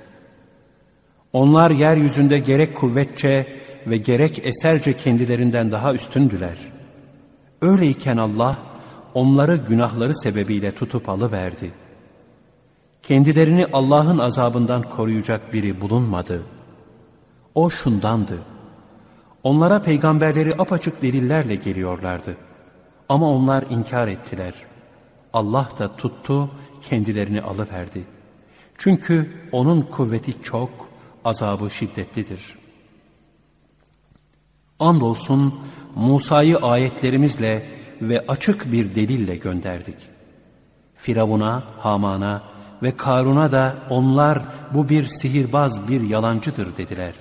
Onlar 1.33 1.71
yeryüzünde 1.71 2.39
gerek 2.39 2.77
kuvvetçe 2.77 3.47
ve 3.87 3.97
gerek 3.97 4.47
eserce 4.47 4.97
kendilerinden 4.97 5.71
daha 5.71 5.95
üstündüler. 5.95 6.57
Öyleyken 7.63 8.17
Allah 8.17 8.59
onları 9.15 9.57
günahları 9.57 10.15
sebebiyle 10.15 10.75
tutup 10.75 11.09
alıverdi. 11.09 11.73
Kendilerini 13.03 13.67
Allah'ın 13.73 14.19
azabından 14.19 14.83
koruyacak 14.83 15.53
biri 15.53 15.81
bulunmadı. 15.81 16.43
O 17.55 17.71
şundandı. 17.71 18.39
Onlara 19.43 19.83
peygamberleri 19.83 20.55
apaçık 20.59 21.03
delillerle 21.03 21.55
geliyorlardı. 21.55 22.37
Ama 23.09 23.31
onlar 23.31 23.65
inkar 23.71 24.09
ettiler. 24.09 24.55
Allah 25.37 25.69
da 25.79 25.97
tuttu, 25.97 26.51
kendilerini 26.83 27.43
alıverdi. 27.43 28.05
Çünkü 28.79 29.33
onun 29.53 29.81
kuvveti 29.83 30.43
çok, 30.43 30.71
azabı 31.25 31.71
şiddetlidir. 31.71 32.59
Andolsun 34.79 35.55
Musa'yı 35.95 36.57
ayetlerimizle 36.57 37.67
ve 38.01 38.25
açık 38.29 38.73
bir 38.73 38.95
delille 38.95 39.37
gönderdik. 39.37 39.97
Firavun'a, 40.95 41.65
Haman'a 41.79 42.43
ve 42.83 42.97
Karun'a 42.97 43.53
da 43.53 43.77
onlar 43.91 44.43
bu 44.75 44.89
bir 44.89 45.05
sihirbaz, 45.05 45.89
bir 45.89 46.01
yalancıdır 46.01 46.77
dediler. 46.77 47.13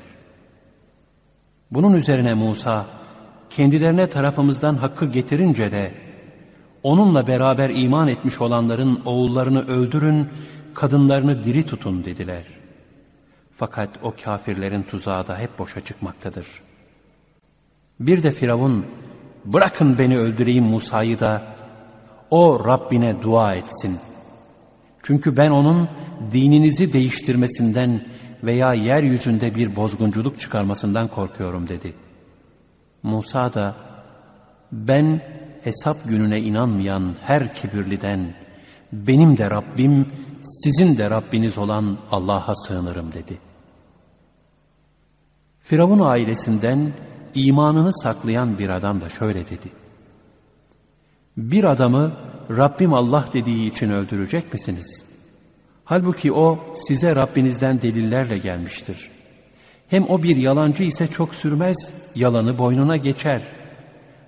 Bunun 1.72 1.94
üzerine 1.94 2.34
Musa, 2.34 2.86
kendilerine 3.50 4.10
tarafımızdan 4.10 4.76
hakkı 4.76 5.06
getirince 5.06 5.72
de, 5.72 6.05
onunla 6.86 7.28
beraber 7.28 7.70
iman 7.70 8.08
etmiş 8.08 8.42
olanların 8.42 9.02
oğullarını 9.06 9.68
öldürün, 9.68 10.30
kadınlarını 10.74 11.44
diri 11.44 11.66
tutun 11.66 12.06
dediler. 12.06 12.44
Fakat 13.58 13.90
o 14.04 14.14
kafirlerin 14.24 14.84
tuzağı 14.84 15.28
da 15.28 15.38
hep 15.38 15.60
boşa 15.60 15.82
çıkmaktadır. 15.82 16.48
Bir 18.00 18.24
de 18.24 18.32
Firavun, 18.32 18.86
bırakın 19.46 19.98
beni 20.00 20.18
öldüreyim 20.18 20.64
Musa'yı 20.64 21.20
da, 21.20 21.42
o 22.32 22.66
Rabbine 22.66 23.22
dua 23.22 23.56
etsin. 23.56 23.98
Çünkü 25.04 25.38
ben 25.38 25.52
onun 25.52 25.90
dininizi 26.32 26.94
değiştirmesinden 26.94 28.02
veya 28.44 28.74
yeryüzünde 28.74 29.56
bir 29.56 29.76
bozgunculuk 29.76 30.40
çıkarmasından 30.40 31.08
korkuyorum 31.08 31.70
dedi. 31.70 31.94
Musa 33.04 33.54
da, 33.54 33.76
ben 34.72 35.22
hesap 35.66 35.98
gününe 36.10 36.40
inanmayan 36.40 37.16
her 37.22 37.56
kibirliden, 37.56 38.34
benim 38.92 39.38
de 39.38 39.50
Rabbim, 39.50 40.08
sizin 40.44 40.98
de 40.98 41.10
Rabbiniz 41.10 41.58
olan 41.58 41.98
Allah'a 42.12 42.56
sığınırım 42.56 43.14
dedi. 43.14 43.38
Firavun 45.60 46.00
ailesinden 46.00 46.92
imanını 47.36 47.94
saklayan 47.94 48.60
bir 48.60 48.70
adam 48.70 49.02
da 49.02 49.10
şöyle 49.10 49.40
dedi. 49.40 49.70
Bir 51.38 51.64
adamı 51.64 52.14
Rabbim 52.50 52.94
Allah 52.94 53.26
dediği 53.34 53.72
için 53.72 53.90
öldürecek 53.90 54.54
misiniz? 54.54 55.06
Halbuki 55.86 56.32
o 56.32 56.60
size 56.76 57.16
Rabbinizden 57.16 57.82
delillerle 57.82 58.38
gelmiştir. 58.38 59.10
Hem 59.88 60.10
o 60.10 60.24
bir 60.24 60.38
yalancı 60.38 60.84
ise 60.84 61.08
çok 61.08 61.36
sürmez, 61.36 61.94
yalanı 62.16 62.58
boynuna 62.58 62.98
geçer. 62.98 63.42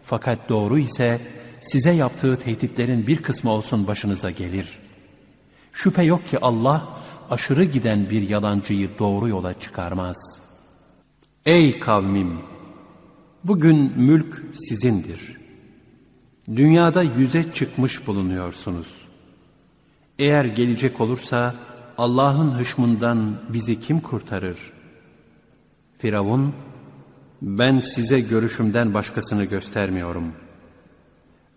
Fakat 0.08 0.50
doğru 0.50 0.80
ise 0.80 1.22
size 1.62 1.92
yaptığı 1.92 2.36
tehditlerin 2.36 3.08
bir 3.08 3.22
kısmı 3.22 3.52
olsun 3.52 3.88
başınıza 3.88 4.32
gelir. 4.32 4.80
Şüphe 5.72 6.04
yok 6.04 6.28
ki 6.28 6.40
Allah 6.40 6.88
aşırı 7.30 7.64
giden 7.64 8.10
bir 8.10 8.30
yalancıyı 8.30 8.90
doğru 9.00 9.28
yola 9.28 9.54
çıkarmaz. 9.54 10.40
Ey 11.46 11.80
kavmim! 11.80 12.40
Bugün 13.44 13.94
mülk 13.98 14.44
sizindir. 14.54 15.38
Dünyada 16.56 17.04
yüze 17.04 17.54
çıkmış 17.54 18.08
bulunuyorsunuz. 18.08 19.08
Eğer 20.20 20.46
gelecek 20.46 21.02
olursa 21.02 21.56
Allah'ın 21.98 22.52
hışmından 22.52 23.42
bizi 23.50 23.82
kim 23.82 24.00
kurtarır? 24.00 24.58
Firavun, 25.98 26.54
ben 27.42 27.80
size 27.80 28.20
görüşümden 28.20 28.94
başkasını 28.94 29.46
göstermiyorum. 29.46 30.32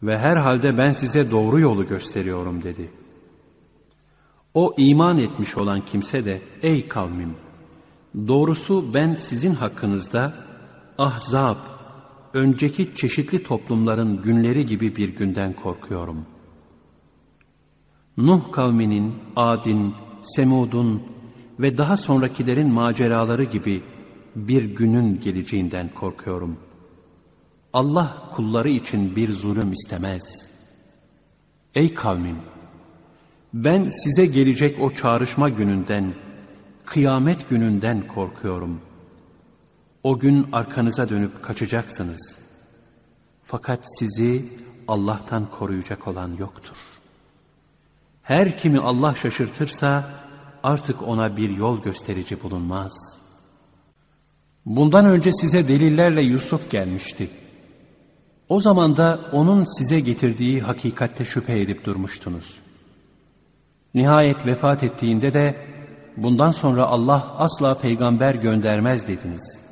Ve 0.02 0.18
herhalde 0.18 0.78
ben 0.78 0.92
size 0.92 1.30
doğru 1.30 1.60
yolu 1.60 1.86
gösteriyorum 1.86 2.62
dedi. 2.62 2.90
O 4.54 4.74
iman 4.78 5.18
etmiş 5.18 5.56
olan 5.56 5.80
kimse 5.80 6.24
de, 6.24 6.40
ey 6.62 6.88
kavmim, 6.88 7.34
doğrusu 8.28 8.94
ben 8.94 9.14
sizin 9.14 9.54
hakkınızda 9.54 10.34
ahzab, 10.98 11.56
önceki 12.34 12.94
çeşitli 12.94 13.42
toplumların 13.42 14.22
günleri 14.22 14.66
gibi 14.66 14.96
bir 14.96 15.08
günden 15.08 15.52
korkuyorum. 15.52 16.26
Nuh 18.16 18.52
kavminin, 18.52 19.14
Adin, 19.36 19.94
Semud'un 20.22 21.02
ve 21.60 21.78
daha 21.78 21.96
sonrakilerin 21.96 22.72
maceraları 22.72 23.44
gibi 23.44 23.82
bir 24.36 24.64
günün 24.64 25.20
geleceğinden 25.20 25.88
korkuyorum. 25.94 26.56
Allah 27.72 28.30
kulları 28.34 28.68
için 28.68 29.16
bir 29.16 29.32
zulüm 29.32 29.72
istemez. 29.72 30.50
Ey 31.74 31.94
kavmim! 31.94 32.36
Ben 33.54 33.84
size 33.84 34.26
gelecek 34.26 34.80
o 34.80 34.94
çağrışma 34.94 35.48
gününden, 35.48 36.14
kıyamet 36.84 37.48
gününden 37.48 38.06
korkuyorum.'' 38.06 38.90
O 40.02 40.18
gün 40.18 40.48
arkanıza 40.52 41.08
dönüp 41.08 41.42
kaçacaksınız. 41.42 42.38
Fakat 43.44 43.80
sizi 43.98 44.44
Allah'tan 44.88 45.50
koruyacak 45.50 46.08
olan 46.08 46.36
yoktur. 46.38 46.76
Her 48.22 48.58
kimi 48.58 48.80
Allah 48.80 49.14
şaşırtırsa 49.14 50.10
artık 50.62 51.02
ona 51.02 51.36
bir 51.36 51.50
yol 51.50 51.82
gösterici 51.82 52.42
bulunmaz. 52.42 53.19
Bundan 54.66 55.04
önce 55.06 55.32
size 55.32 55.68
delillerle 55.68 56.22
Yusuf 56.22 56.70
gelmişti. 56.70 57.28
O 58.48 58.60
zaman 58.60 58.96
da 58.96 59.20
onun 59.32 59.78
size 59.78 60.00
getirdiği 60.00 60.60
hakikatte 60.60 61.24
şüphe 61.24 61.60
edip 61.60 61.84
durmuştunuz. 61.84 62.58
Nihayet 63.94 64.46
vefat 64.46 64.82
ettiğinde 64.82 65.34
de 65.34 65.56
bundan 66.16 66.50
sonra 66.50 66.86
Allah 66.86 67.34
asla 67.38 67.78
peygamber 67.78 68.34
göndermez 68.34 69.08
dediniz. 69.08 69.62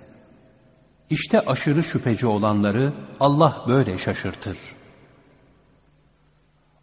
İşte 1.11 1.41
aşırı 1.41 1.83
şüpheci 1.83 2.27
olanları 2.27 2.93
Allah 3.21 3.65
böyle 3.69 3.99
şaşırtır. 3.99 4.59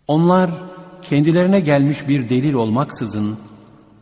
Onlar 0.08 0.52
kendilerine 1.02 1.60
gelmiş 1.60 2.08
bir 2.08 2.30
delil 2.30 2.54
olmaksızın 2.54 3.38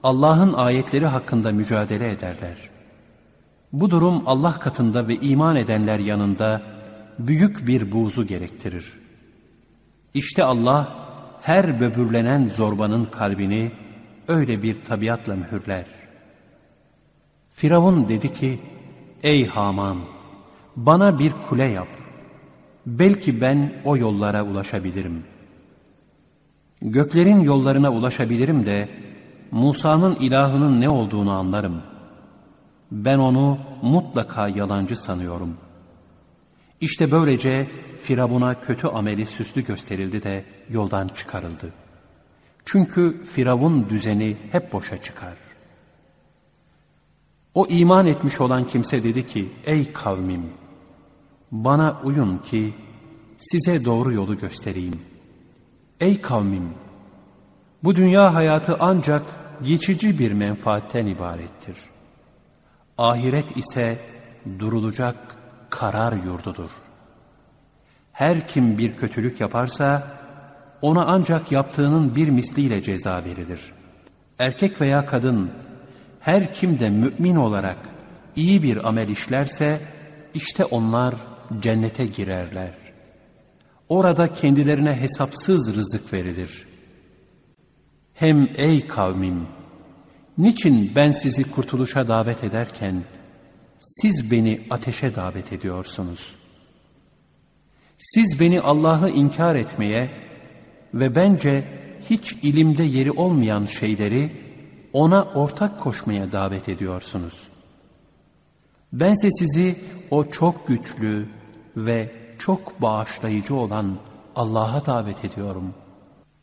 Allah'ın 0.03 0.53
ayetleri 0.53 1.05
hakkında 1.05 1.51
mücadele 1.51 2.11
ederler. 2.11 2.72
Bu 3.73 3.89
durum 3.89 4.23
Allah 4.25 4.59
katında 4.59 5.07
ve 5.07 5.15
iman 5.15 5.55
edenler 5.55 5.99
yanında 5.99 6.61
büyük 7.19 7.67
bir 7.67 7.91
buğzu 7.91 8.27
gerektirir. 8.27 8.93
İşte 10.13 10.43
Allah 10.43 10.87
her 11.41 11.79
böbürlenen 11.79 12.45
zorbanın 12.47 13.05
kalbini 13.05 13.71
öyle 14.27 14.63
bir 14.63 14.83
tabiatla 14.83 15.35
mühürler. 15.35 15.85
Firavun 17.51 18.09
dedi 18.09 18.33
ki, 18.33 18.59
Ey 19.23 19.47
Haman, 19.47 19.97
bana 20.75 21.19
bir 21.19 21.31
kule 21.49 21.65
yap. 21.65 21.87
Belki 22.85 23.41
ben 23.41 23.73
o 23.85 23.97
yollara 23.97 24.43
ulaşabilirim. 24.43 25.23
Göklerin 26.81 27.39
yollarına 27.39 27.91
ulaşabilirim 27.91 28.65
de, 28.65 28.89
Musa'nın 29.51 30.15
ilahının 30.15 30.81
ne 30.81 30.89
olduğunu 30.89 31.31
anlarım. 31.31 31.92
Ben 32.93 33.19
onu 33.19 33.59
mutlaka 33.81 34.47
yalancı 34.47 34.95
sanıyorum. 34.95 35.57
İşte 36.81 37.11
böylece 37.11 37.67
Firavun'a 38.01 38.61
kötü 38.61 38.87
ameli 38.87 39.25
süslü 39.25 39.65
gösterildi 39.65 40.23
de 40.23 40.45
yoldan 40.69 41.07
çıkarıldı. 41.07 41.73
Çünkü 42.65 43.23
Firavun 43.33 43.89
düzeni 43.89 44.37
hep 44.51 44.73
boşa 44.73 45.03
çıkar. 45.03 45.33
O 47.53 47.67
iman 47.67 48.07
etmiş 48.07 48.41
olan 48.41 48.67
kimse 48.67 49.03
dedi 49.03 49.27
ki, 49.27 49.49
ey 49.65 49.91
kavmim, 49.93 50.45
bana 51.51 52.01
uyun 52.03 52.37
ki 52.37 52.73
size 53.37 53.85
doğru 53.85 54.13
yolu 54.13 54.37
göstereyim. 54.37 55.01
Ey 55.99 56.21
kavmim, 56.21 56.69
bu 57.83 57.95
dünya 57.95 58.33
hayatı 58.33 58.77
ancak 58.79 59.23
geçici 59.63 60.19
bir 60.19 60.31
menfaatten 60.31 61.05
ibarettir. 61.05 61.92
Ahiret 62.97 63.57
ise 63.57 63.97
durulacak 64.59 65.15
karar 65.69 66.13
yurdudur. 66.13 66.71
Her 68.11 68.47
kim 68.47 68.77
bir 68.77 68.97
kötülük 68.97 69.41
yaparsa 69.41 70.07
ona 70.81 71.05
ancak 71.05 71.51
yaptığının 71.51 72.15
bir 72.15 72.29
misliyle 72.29 72.81
ceza 72.81 73.25
verilir. 73.25 73.73
Erkek 74.39 74.81
veya 74.81 75.05
kadın 75.05 75.51
her 76.19 76.53
kim 76.53 76.79
de 76.79 76.89
mümin 76.89 77.35
olarak 77.35 77.77
iyi 78.35 78.63
bir 78.63 78.87
amel 78.87 79.09
işlerse 79.09 79.79
işte 80.33 80.65
onlar 80.65 81.15
cennete 81.59 82.05
girerler. 82.05 82.73
Orada 83.89 84.33
kendilerine 84.33 84.95
hesapsız 85.01 85.75
rızık 85.75 86.13
verilir. 86.13 86.67
Hem 88.13 88.49
ey 88.55 88.87
kavmim, 88.87 89.47
niçin 90.37 90.91
ben 90.95 91.11
sizi 91.11 91.51
kurtuluşa 91.51 92.07
davet 92.07 92.43
ederken 92.43 93.03
siz 93.79 94.31
beni 94.31 94.61
ateşe 94.69 95.15
davet 95.15 95.53
ediyorsunuz? 95.53 96.35
Siz 97.97 98.39
beni 98.39 98.61
Allah'ı 98.61 99.09
inkar 99.09 99.55
etmeye 99.55 100.11
ve 100.93 101.15
bence 101.15 101.63
hiç 102.09 102.33
ilimde 102.33 102.83
yeri 102.83 103.11
olmayan 103.11 103.65
şeyleri 103.65 104.31
ona 104.93 105.23
ortak 105.23 105.79
koşmaya 105.79 106.31
davet 106.31 106.69
ediyorsunuz. 106.69 107.47
Bense 108.93 109.31
sizi 109.31 109.75
o 110.11 110.29
çok 110.29 110.67
güçlü 110.67 111.25
ve 111.77 112.11
çok 112.37 112.81
bağışlayıcı 112.81 113.55
olan 113.55 113.97
Allah'a 114.35 114.85
davet 114.85 115.25
ediyorum. 115.25 115.73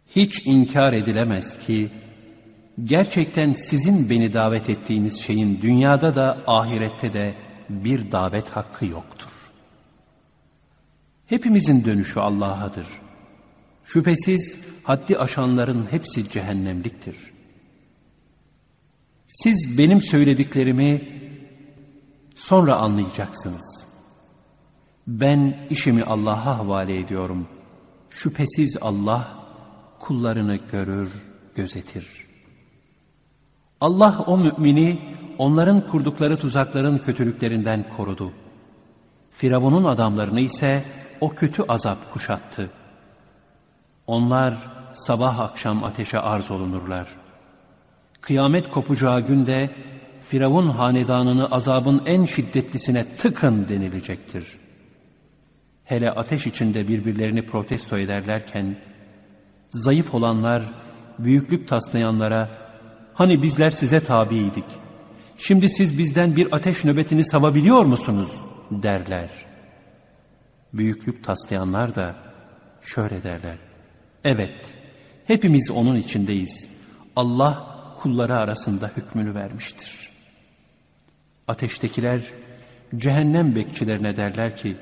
Hiç 0.07 0.47
inkar 0.47 0.93
edilemez 0.93 1.59
ki 1.59 1.91
gerçekten 2.85 3.53
sizin 3.53 4.11
beni 4.11 4.33
davet 4.33 4.71
ettiğiniz 4.71 5.21
şeyin 5.21 5.63
dünyada 5.63 6.15
da 6.15 6.39
ahirette 6.47 7.13
de 7.13 7.35
bir 7.69 8.13
davet 8.13 8.49
hakkı 8.49 8.87
yoktur. 8.87 9.31
Hepimizin 11.27 11.85
dönüşü 11.85 12.21
Allah'adır. 12.21 12.87
Şüphesiz 13.85 14.59
haddi 14.83 15.19
aşanların 15.19 15.87
hepsi 15.91 16.31
cehennemliktir. 16.31 17.17
Siz 19.29 19.79
benim 19.79 20.03
söylediklerimi 20.03 21.09
sonra 22.35 22.77
anlayacaksınız. 22.77 23.87
Ben 25.07 25.67
işimi 25.71 26.05
Allah'a 26.05 26.59
havale 26.59 26.99
ediyorum. 26.99 27.49
Şüphesiz 28.11 28.77
Allah 28.81 29.29
kullarını 29.99 30.57
görür, 30.73 31.23
gözetir. 31.55 32.30
Allah 33.81 34.25
o 34.27 34.39
mümini 34.39 34.99
onların 35.39 35.81
kurdukları 35.87 36.37
tuzakların 36.37 36.99
kötülüklerinden 36.99 37.85
korudu. 37.97 38.33
Firavun'un 39.31 39.85
adamlarını 39.85 40.41
ise 40.41 40.85
o 41.21 41.29
kötü 41.29 41.63
azap 41.69 42.13
kuşattı. 42.13 42.71
Onlar 44.07 44.55
sabah 44.93 45.39
akşam 45.41 45.85
ateşe 45.85 46.19
arz 46.19 46.51
olunurlar. 46.51 47.09
Kıyamet 48.21 48.71
kopacağı 48.71 49.21
günde 49.21 49.71
Firavun 50.29 50.69
hanedanını 50.69 51.47
azabın 51.47 52.03
en 52.07 52.25
şiddetlisine 52.25 53.05
tıkın 53.17 53.69
denilecektir. 53.69 54.47
Hele 55.85 56.11
ateş 56.11 56.47
içinde 56.47 56.89
birbirlerini 56.89 57.47
protesto 57.47 57.99
ederlerken, 57.99 58.77
zayıf 59.71 60.15
olanlar 60.15 60.63
büyüklük 61.19 61.69
taslayanlara, 61.69 62.49
hani 63.15 63.43
bizler 63.43 63.71
size 63.71 64.01
tabiydik, 64.01 64.65
şimdi 65.37 65.69
siz 65.69 65.99
bizden 65.99 66.37
bir 66.37 66.49
ateş 66.53 66.85
nöbetini 66.85 67.25
savabiliyor 67.25 67.85
musunuz 67.85 68.41
derler. 68.71 69.31
Büyüklük 70.73 71.25
taslayanlar 71.25 71.95
da 71.95 72.15
şöyle 72.83 73.23
derler, 73.23 73.57
evet 74.25 74.75
hepimiz 75.27 75.71
onun 75.71 75.97
içindeyiz, 75.97 76.69
Allah 77.17 77.67
kulları 78.03 78.37
arasında 78.37 78.91
hükmünü 78.97 79.35
vermiştir. 79.35 80.11
Ateştekiler 81.49 82.21
cehennem 82.97 83.55
bekçilerine 83.55 84.17
derler 84.17 84.57
ki, 84.57 84.77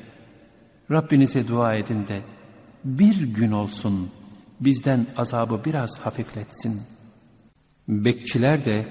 Rabbinize 0.90 1.48
dua 1.48 1.74
edin 1.74 2.06
de 2.06 2.22
bir 2.84 3.22
gün 3.22 3.52
olsun 3.52 4.10
bizden 4.60 5.06
azabı 5.16 5.64
biraz 5.64 5.98
hafifletsin. 5.98 6.82
Bekçiler 7.88 8.64
de 8.64 8.86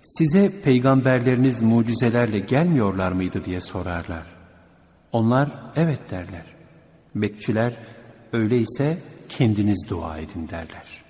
size 0.00 0.62
peygamberleriniz 0.62 1.62
mucizelerle 1.62 2.38
gelmiyorlar 2.38 3.12
mıydı 3.12 3.44
diye 3.44 3.60
sorarlar. 3.60 4.24
Onlar 5.12 5.48
evet 5.76 6.10
derler. 6.10 6.44
Bekçiler 7.14 7.72
öyleyse 8.32 8.98
kendiniz 9.28 9.86
dua 9.88 10.18
edin 10.18 10.48
derler. 10.48 11.04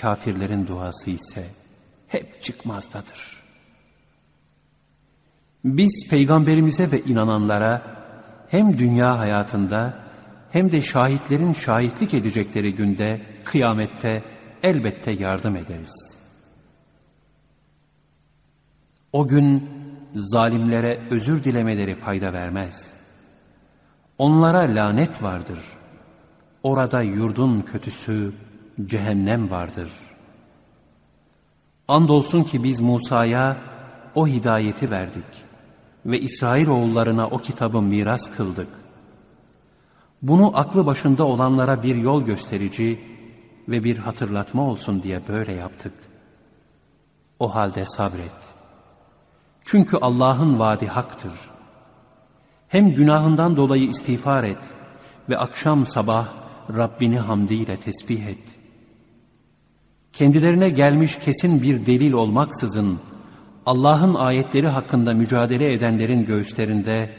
Kafirlerin 0.00 0.66
duası 0.66 1.10
ise 1.10 1.44
hep 2.08 2.42
çıkmazdadır. 2.42 3.40
Biz 5.64 6.08
peygamberimize 6.10 6.90
ve 6.90 7.00
inananlara 7.00 7.82
hem 8.48 8.78
dünya 8.78 9.18
hayatında 9.18 9.94
hem 10.50 10.72
de 10.72 10.80
şahitlerin 10.80 11.52
şahitlik 11.52 12.14
edecekleri 12.14 12.74
günde 12.74 13.20
kıyamette 13.44 14.22
elbette 14.62 15.10
yardım 15.10 15.56
ederiz. 15.56 16.20
O 19.12 19.28
gün 19.28 19.70
zalimlere 20.14 21.00
özür 21.10 21.44
dilemeleri 21.44 21.94
fayda 21.94 22.32
vermez. 22.32 22.94
Onlara 24.18 24.58
lanet 24.58 25.22
vardır. 25.22 25.58
Orada 26.62 27.02
yurdun 27.02 27.60
kötüsü 27.60 28.32
cehennem 28.86 29.50
vardır. 29.50 29.90
Andolsun 31.88 32.42
ki 32.42 32.64
biz 32.64 32.80
Musa'ya 32.80 33.56
o 34.14 34.26
hidayeti 34.26 34.90
verdik 34.90 35.24
ve 36.06 36.20
İsrail 36.20 36.66
oğullarına 36.66 37.26
o 37.26 37.38
kitabı 37.38 37.82
miras 37.82 38.36
kıldık. 38.36 38.68
Bunu 40.22 40.58
aklı 40.58 40.86
başında 40.86 41.24
olanlara 41.24 41.82
bir 41.82 41.96
yol 41.96 42.24
gösterici 42.24 43.09
ve 43.68 43.84
bir 43.84 43.96
hatırlatma 43.96 44.62
olsun 44.62 45.02
diye 45.02 45.20
böyle 45.28 45.52
yaptık. 45.52 45.92
O 47.38 47.54
halde 47.54 47.86
sabret. 47.86 48.54
Çünkü 49.64 49.96
Allah'ın 49.96 50.58
vaadi 50.58 50.86
haktır. 50.86 51.32
Hem 52.68 52.94
günahından 52.94 53.56
dolayı 53.56 53.88
istiğfar 53.88 54.44
et 54.44 54.58
ve 55.28 55.38
akşam 55.38 55.86
sabah 55.86 56.28
Rabbini 56.76 57.18
hamdiyle 57.18 57.76
tesbih 57.76 58.26
et. 58.26 58.38
Kendilerine 60.12 60.70
gelmiş 60.70 61.16
kesin 61.18 61.62
bir 61.62 61.86
delil 61.86 62.12
olmaksızın 62.12 62.98
Allah'ın 63.66 64.14
ayetleri 64.14 64.68
hakkında 64.68 65.14
mücadele 65.14 65.72
edenlerin 65.72 66.24
göğüslerinde 66.24 67.10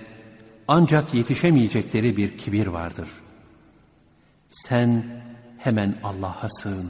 ancak 0.67 1.13
yetişemeyecekleri 1.13 2.17
bir 2.17 2.37
kibir 2.37 2.67
vardır. 2.67 3.09
Sen 4.49 5.03
hemen 5.63 5.95
Allah'a 6.03 6.49
sığın. 6.49 6.89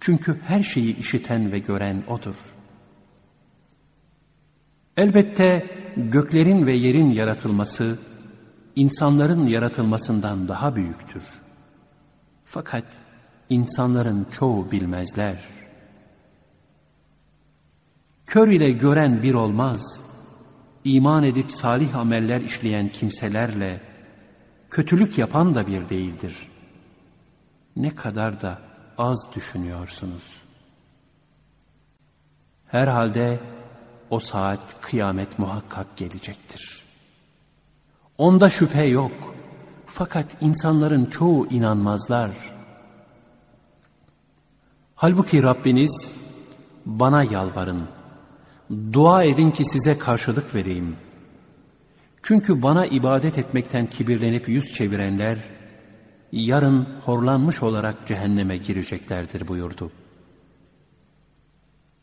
Çünkü 0.00 0.40
her 0.46 0.62
şeyi 0.62 0.98
işiten 0.98 1.52
ve 1.52 1.58
gören 1.58 2.02
O'dur. 2.08 2.54
Elbette 4.96 5.66
göklerin 5.96 6.66
ve 6.66 6.72
yerin 6.72 7.10
yaratılması, 7.10 7.98
insanların 8.76 9.46
yaratılmasından 9.46 10.48
daha 10.48 10.76
büyüktür. 10.76 11.22
Fakat 12.44 12.84
insanların 13.48 14.26
çoğu 14.30 14.70
bilmezler. 14.70 15.38
Kör 18.26 18.48
ile 18.48 18.70
gören 18.70 19.22
bir 19.22 19.34
olmaz. 19.34 20.00
İman 20.84 21.24
edip 21.24 21.52
salih 21.52 21.96
ameller 21.96 22.40
işleyen 22.40 22.88
kimselerle 22.88 23.80
kötülük 24.70 25.18
yapan 25.18 25.54
da 25.54 25.66
bir 25.66 25.88
değildir. 25.88 26.51
Ne 27.76 27.94
kadar 27.94 28.40
da 28.40 28.58
az 28.98 29.26
düşünüyorsunuz. 29.36 30.42
Herhalde 32.66 33.40
o 34.10 34.18
saat 34.18 34.80
kıyamet 34.80 35.38
muhakkak 35.38 35.96
gelecektir. 35.96 36.82
Onda 38.18 38.50
şüphe 38.50 38.84
yok. 38.84 39.12
Fakat 39.86 40.26
insanların 40.40 41.04
çoğu 41.04 41.46
inanmazlar. 41.46 42.30
Halbuki 44.94 45.42
Rabbiniz 45.42 46.12
bana 46.86 47.24
yalvarın. 47.24 47.88
Dua 48.92 49.24
edin 49.24 49.50
ki 49.50 49.64
size 49.64 49.98
karşılık 49.98 50.54
vereyim. 50.54 50.96
Çünkü 52.22 52.62
bana 52.62 52.86
ibadet 52.86 53.38
etmekten 53.38 53.86
kibirlenip 53.86 54.48
yüz 54.48 54.72
çevirenler 54.74 55.38
yarın 56.32 56.88
horlanmış 57.04 57.62
olarak 57.62 58.06
cehenneme 58.06 58.56
gireceklerdir 58.56 59.48
buyurdu. 59.48 59.90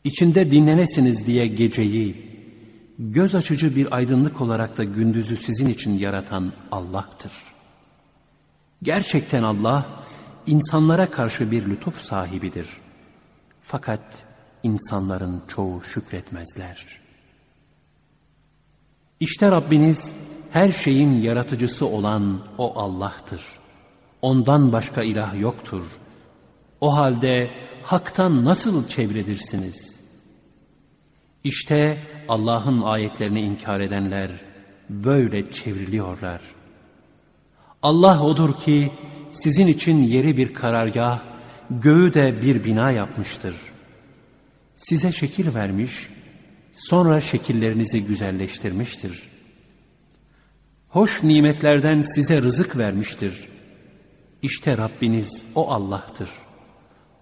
İçinde 0.04 0.50
dinlenesiniz 0.50 1.26
diye 1.26 1.46
geceyi, 1.46 2.30
göz 2.98 3.34
açıcı 3.34 3.76
bir 3.76 3.96
aydınlık 3.96 4.40
olarak 4.40 4.78
da 4.78 4.84
gündüzü 4.84 5.36
sizin 5.36 5.66
için 5.66 5.98
yaratan 5.98 6.52
Allah'tır. 6.72 7.32
Gerçekten 8.82 9.42
Allah, 9.42 9.86
insanlara 10.46 11.10
karşı 11.10 11.50
bir 11.50 11.66
lütuf 11.66 12.02
sahibidir. 12.02 12.68
Fakat 13.62 14.24
insanların 14.62 15.42
çoğu 15.48 15.82
şükretmezler. 15.82 17.00
İşte 19.20 19.50
Rabbiniz 19.50 20.12
her 20.50 20.72
şeyin 20.72 21.22
yaratıcısı 21.22 21.86
olan 21.86 22.46
O 22.58 22.80
Allah'tır. 22.80 23.59
Ondan 24.22 24.72
başka 24.72 25.02
ilah 25.02 25.40
yoktur. 25.40 25.84
O 26.80 26.96
halde 26.96 27.50
haktan 27.82 28.44
nasıl 28.44 28.88
çevredirsiniz? 28.88 30.00
İşte 31.44 31.96
Allah'ın 32.28 32.82
ayetlerini 32.82 33.40
inkar 33.40 33.80
edenler 33.80 34.30
böyle 34.90 35.52
çevriliyorlar. 35.52 36.40
Allah 37.82 38.22
odur 38.22 38.58
ki 38.58 38.92
sizin 39.30 39.66
için 39.66 40.02
yeri 40.02 40.36
bir 40.36 40.54
karargah, 40.54 41.20
göğü 41.70 42.14
de 42.14 42.42
bir 42.42 42.64
bina 42.64 42.90
yapmıştır. 42.90 43.54
Size 44.76 45.12
şekil 45.12 45.54
vermiş, 45.54 46.08
sonra 46.72 47.20
şekillerinizi 47.20 48.04
güzelleştirmiştir. 48.04 49.22
Hoş 50.88 51.22
nimetlerden 51.22 52.02
size 52.02 52.42
rızık 52.42 52.78
vermiştir. 52.78 53.48
İşte 54.42 54.78
Rabbiniz 54.78 55.44
o 55.54 55.70
Allah'tır. 55.70 56.30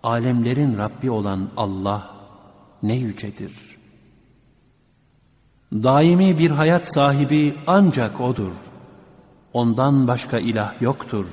Alemlerin 0.03 0.79
Rabbi 0.79 1.11
olan 1.11 1.51
Allah 1.57 2.11
ne 2.83 2.97
yücedir. 2.97 3.53
Daimi 5.73 6.39
bir 6.39 6.51
hayat 6.51 6.95
sahibi 6.95 7.57
ancak 7.67 8.21
O'dur. 8.21 8.53
Ondan 9.53 10.09
başka 10.09 10.39
ilah 10.39 10.83
yoktur. 10.83 11.27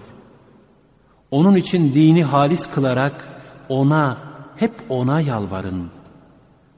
Onun 1.32 1.56
için 1.56 1.94
dini 1.94 2.24
halis 2.24 2.68
kılarak 2.68 3.42
O'na, 3.70 4.18
hep 4.58 4.86
O'na 4.90 5.22
yalvarın. 5.22 5.92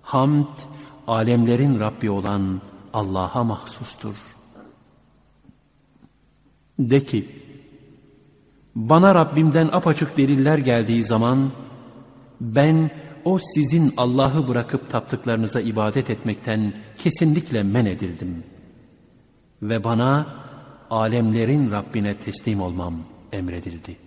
Hamd, 0.02 0.60
alemlerin 1.08 1.80
Rabbi 1.80 2.10
olan 2.10 2.62
Allah'a 2.93 3.43
mahsustur. 3.43 4.15
De 6.80 7.06
ki, 7.06 7.47
bana 8.78 9.16
Rabbimden 9.16 9.70
apaçık 9.72 10.18
deliller 10.18 10.58
geldiği 10.58 11.04
zaman, 11.04 11.52
ben 12.42 12.92
o 13.26 13.40
sizin 13.40 13.94
Allah'ı 13.98 14.48
bırakıp 14.48 14.90
taptıklarınıza 14.90 15.62
ibadet 15.62 16.10
etmekten 16.10 16.74
kesinlikle 16.98 17.63
men 17.63 17.86
edildim. 17.86 18.44
Ve 19.62 19.84
bana 19.84 20.28
alemlerin 20.90 21.72
Rabbine 21.72 22.18
teslim 22.18 22.62
olmam 22.62 22.94
emredildi. 23.32 23.98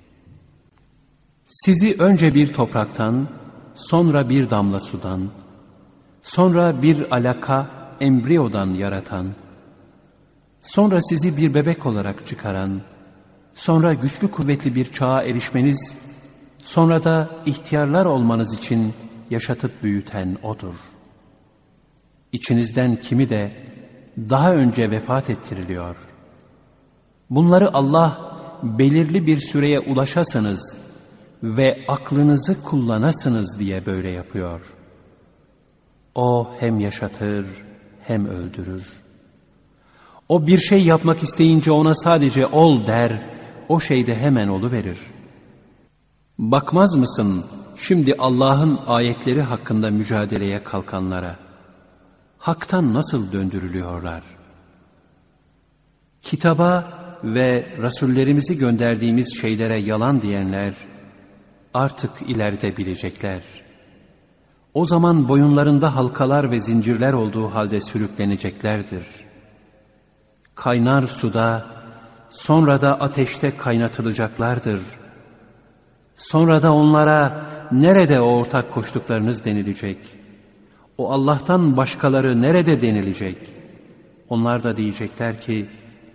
Sizi 1.44 1.96
önce 1.98 2.34
bir 2.34 2.52
topraktan, 2.52 3.28
sonra 3.74 4.28
bir 4.28 4.50
damla 4.50 4.80
sudan, 4.80 5.20
sonra 6.22 6.82
bir 6.82 7.12
alaka 7.14 7.70
embriyodan 8.00 8.74
yaratan, 8.74 9.26
sonra 10.60 11.02
sizi 11.02 11.36
bir 11.36 11.54
bebek 11.54 11.86
olarak 11.86 12.26
çıkaran, 12.26 12.80
sonra 13.60 13.94
güçlü 13.94 14.30
kuvvetli 14.30 14.74
bir 14.74 14.92
çağa 14.92 15.22
erişmeniz, 15.22 15.96
sonra 16.58 17.04
da 17.04 17.30
ihtiyarlar 17.46 18.04
olmanız 18.04 18.54
için 18.54 18.94
yaşatıp 19.30 19.82
büyüten 19.82 20.36
O'dur. 20.42 20.74
İçinizden 22.32 22.96
kimi 22.96 23.28
de 23.28 23.52
daha 24.18 24.54
önce 24.54 24.90
vefat 24.90 25.30
ettiriliyor. 25.30 25.96
Bunları 27.30 27.74
Allah 27.74 28.36
belirli 28.62 29.26
bir 29.26 29.38
süreye 29.38 29.80
ulaşasınız 29.80 30.78
ve 31.42 31.84
aklınızı 31.88 32.62
kullanasınız 32.62 33.58
diye 33.58 33.86
böyle 33.86 34.08
yapıyor.'' 34.08 34.80
O 36.14 36.50
hem 36.60 36.80
yaşatır 36.80 37.46
hem 38.06 38.26
öldürür. 38.26 39.02
O 40.28 40.46
bir 40.46 40.58
şey 40.58 40.84
yapmak 40.84 41.22
isteyince 41.22 41.72
ona 41.72 41.94
sadece 41.94 42.46
ol 42.46 42.86
der, 42.86 43.20
o 43.70 43.80
şey 43.80 44.06
de 44.06 44.14
hemen 44.14 44.48
olu 44.48 44.70
verir. 44.70 44.98
Bakmaz 46.38 46.96
mısın 46.96 47.44
şimdi 47.76 48.14
Allah'ın 48.18 48.80
ayetleri 48.86 49.42
hakkında 49.42 49.90
mücadeleye 49.90 50.64
kalkanlara? 50.64 51.36
Hak'tan 52.38 52.94
nasıl 52.94 53.32
döndürülüyorlar? 53.32 54.22
Kitaba 56.22 56.92
ve 57.24 57.76
Rasullerimizi 57.82 58.58
gönderdiğimiz 58.58 59.40
şeylere 59.40 59.76
yalan 59.76 60.22
diyenler 60.22 60.74
artık 61.74 62.10
ileride 62.26 62.76
bilecekler.'' 62.76 63.70
O 64.74 64.84
zaman 64.84 65.28
boyunlarında 65.28 65.96
halkalar 65.96 66.50
ve 66.50 66.60
zincirler 66.60 67.12
olduğu 67.12 67.54
halde 67.54 67.80
sürükleneceklerdir. 67.80 69.06
Kaynar 70.54 71.06
suda, 71.06 71.79
sonra 72.30 72.80
da 72.82 73.00
ateşte 73.00 73.56
kaynatılacaklardır. 73.56 74.80
Sonra 76.16 76.62
da 76.62 76.72
onlara 76.72 77.46
nerede 77.72 78.20
o 78.20 78.24
ortak 78.24 78.70
koştuklarınız 78.74 79.44
denilecek. 79.44 79.98
O 80.98 81.12
Allah'tan 81.12 81.76
başkaları 81.76 82.42
nerede 82.42 82.80
denilecek. 82.80 83.36
Onlar 84.28 84.62
da 84.62 84.76
diyecekler 84.76 85.40
ki, 85.40 85.66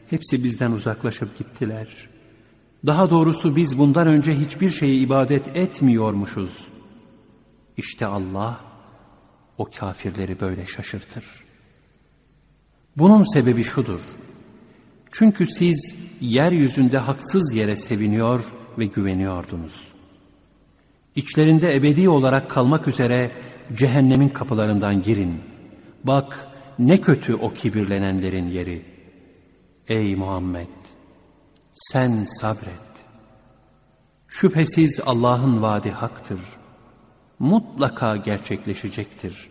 hepsi 0.10 0.44
bizden 0.44 0.72
uzaklaşıp 0.72 1.38
gittiler. 1.38 1.88
Daha 2.86 3.10
doğrusu 3.10 3.56
biz 3.56 3.78
bundan 3.78 4.08
önce 4.08 4.36
hiçbir 4.36 4.70
şeye 4.70 4.96
ibadet 4.96 5.58
etmiyormuşuz.'' 5.58 6.76
İşte 7.78 8.06
Allah 8.06 8.60
o 9.58 9.66
kafirleri 9.66 10.40
böyle 10.40 10.66
şaşırtır. 10.66 11.26
Bunun 12.98 13.34
sebebi 13.34 13.64
şudur. 13.64 14.02
Çünkü 15.18 15.48
siz 15.48 15.96
yeryüzünde 16.22 16.98
haksız 16.98 17.54
yere 17.54 17.76
seviniyor 17.76 18.54
ve 18.78 18.86
güveniyordunuz. 18.86 19.88
İçlerinde 21.16 21.76
ebedi 21.76 22.10
olarak 22.10 22.50
kalmak 22.50 22.88
üzere 22.88 23.32
cehennemin 23.74 24.30
kapılarından 24.30 25.02
girin. 25.02 25.42
Bak 26.04 26.48
ne 26.80 27.02
kötü 27.02 27.34
o 27.34 27.54
kibirlenenlerin 27.54 28.48
yeri. 28.48 28.86
Ey 29.88 30.16
Muhammed! 30.16 30.68
Sen 31.74 32.26
sabret. 32.26 32.92
Şüphesiz 34.28 35.00
Allah'ın 35.06 35.62
vaadi 35.62 35.92
haktır. 35.92 36.40
Mutlaka 37.40 38.18
gerçekleşecektir. 38.18 39.50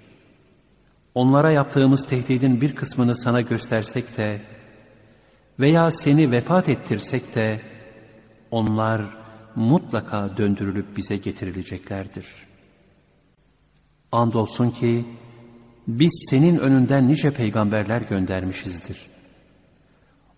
Onlara 1.14 1.50
yaptığımız 1.50 2.06
tehdidin 2.06 2.60
bir 2.60 2.74
kısmını 2.74 3.16
sana 3.16 3.40
göstersek 3.40 4.16
de 4.16 4.53
veya 5.60 5.90
seni 5.90 6.30
vefat 6.30 6.68
ettirsek 6.68 7.34
de 7.34 7.60
onlar 8.50 9.02
mutlaka 9.54 10.36
döndürülüp 10.36 10.96
bize 10.96 11.16
getirileceklerdir. 11.16 12.26
Andolsun 14.12 14.70
ki 14.70 15.04
biz 15.88 16.26
senin 16.30 16.58
önünden 16.58 17.08
nice 17.08 17.30
peygamberler 17.30 18.00
göndermişizdir. 18.00 19.06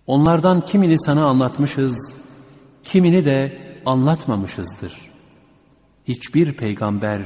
Onlardan 0.07 0.61
kimini 0.61 0.99
sana 0.99 1.27
anlatmışız, 1.27 2.15
kimini 2.85 3.25
de 3.25 3.59
anlatmamışızdır. 3.87 5.11
Hiçbir 6.09 6.53
peygamber 6.53 7.23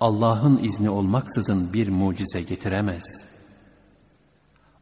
Allah'ın 0.00 0.58
izni 0.62 0.90
olmaksızın 0.90 1.72
bir 1.72 1.88
mucize 1.88 2.42
getiremez. 2.42 3.31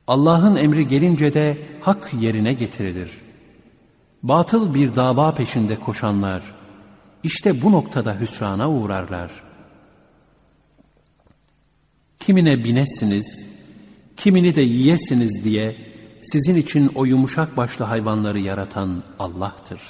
Allah'ın 0.06 0.56
emri 0.56 0.88
gelince 0.88 1.34
de 1.34 1.58
hak 1.80 2.14
yerine 2.20 2.52
getirilir. 2.52 3.10
Batıl 4.22 4.74
bir 4.74 4.94
dava 4.94 5.34
peşinde 5.34 5.76
koşanlar, 5.76 6.42
işte 7.22 7.62
bu 7.62 7.72
noktada 7.72 8.20
hüsrana 8.20 8.70
uğrarlar. 8.70 9.30
Kimine 12.18 12.64
binesiniz, 12.64 13.48
kimini 14.16 14.54
de 14.54 14.60
yiyesiniz 14.62 15.44
diye 15.44 15.76
sizin 16.20 16.56
için 16.56 16.90
o 16.94 17.04
yumuşak 17.04 17.56
başlı 17.56 17.84
hayvanları 17.84 18.40
yaratan 18.40 19.02
Allah'tır. 19.18 19.80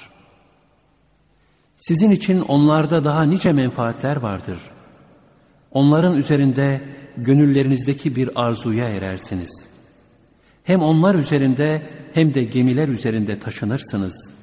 Sizin 1.76 2.10
için 2.10 2.40
onlarda 2.40 3.04
daha 3.04 3.22
nice 3.22 3.52
menfaatler 3.52 4.16
vardır. 4.16 4.58
Onların 5.72 6.16
üzerinde 6.16 6.82
gönüllerinizdeki 7.16 8.16
bir 8.16 8.30
arzuya 8.34 8.88
erersiniz. 8.88 9.69
Hem 10.64 10.82
onlar 10.82 11.14
üzerinde 11.14 11.82
hem 12.14 12.34
de 12.34 12.44
gemiler 12.44 12.88
üzerinde 12.88 13.38
taşınırsınız. 13.38 14.34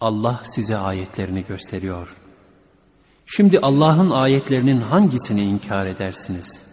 Allah 0.00 0.40
size 0.44 0.76
ayetlerini 0.76 1.44
gösteriyor. 1.44 2.16
Şimdi 3.26 3.58
Allah'ın 3.58 4.10
ayetlerinin 4.10 4.80
hangisini 4.80 5.42
inkar 5.42 5.86
edersiniz? 5.86 6.66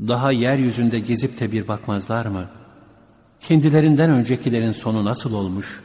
Daha 0.00 0.32
yeryüzünde 0.32 0.98
gezip 0.98 1.40
de 1.40 1.52
bir 1.52 1.68
bakmazlar 1.68 2.26
mı? 2.26 2.48
Kendilerinden 3.40 4.10
öncekilerin 4.10 4.72
sonu 4.72 5.04
nasıl 5.04 5.32
olmuş? 5.32 5.84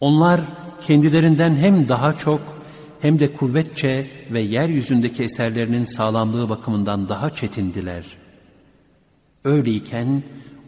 Onlar 0.00 0.40
kendilerinden 0.80 1.56
hem 1.56 1.88
daha 1.88 2.16
çok 2.16 2.40
hem 3.00 3.20
de 3.20 3.32
kuvvetçe 3.32 4.06
ve 4.30 4.40
yeryüzündeki 4.40 5.22
eserlerinin 5.22 5.84
sağlamlığı 5.84 6.48
bakımından 6.48 7.08
daha 7.08 7.34
çetindiler. 7.34 8.21
Öyleyken 9.44 10.22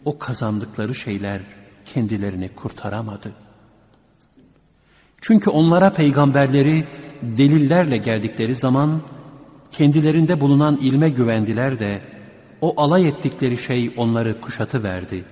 o 0.05 0.17
kazandıkları 0.17 0.95
şeyler 0.95 1.41
kendilerini 1.85 2.49
kurtaramadı. 2.49 3.31
Çünkü 5.21 5.49
onlara 5.49 5.93
peygamberleri 5.93 6.87
delillerle 7.21 7.97
geldikleri 7.97 8.55
zaman 8.55 9.01
kendilerinde 9.71 10.41
bulunan 10.41 10.75
ilme 10.75 11.09
güvendiler 11.09 11.79
de 11.79 12.01
o 12.61 12.81
alay 12.81 13.07
ettikleri 13.07 13.57
şey 13.57 13.91
onları 13.97 14.41
kuşatı 14.41 14.83
verdi. 14.83 15.25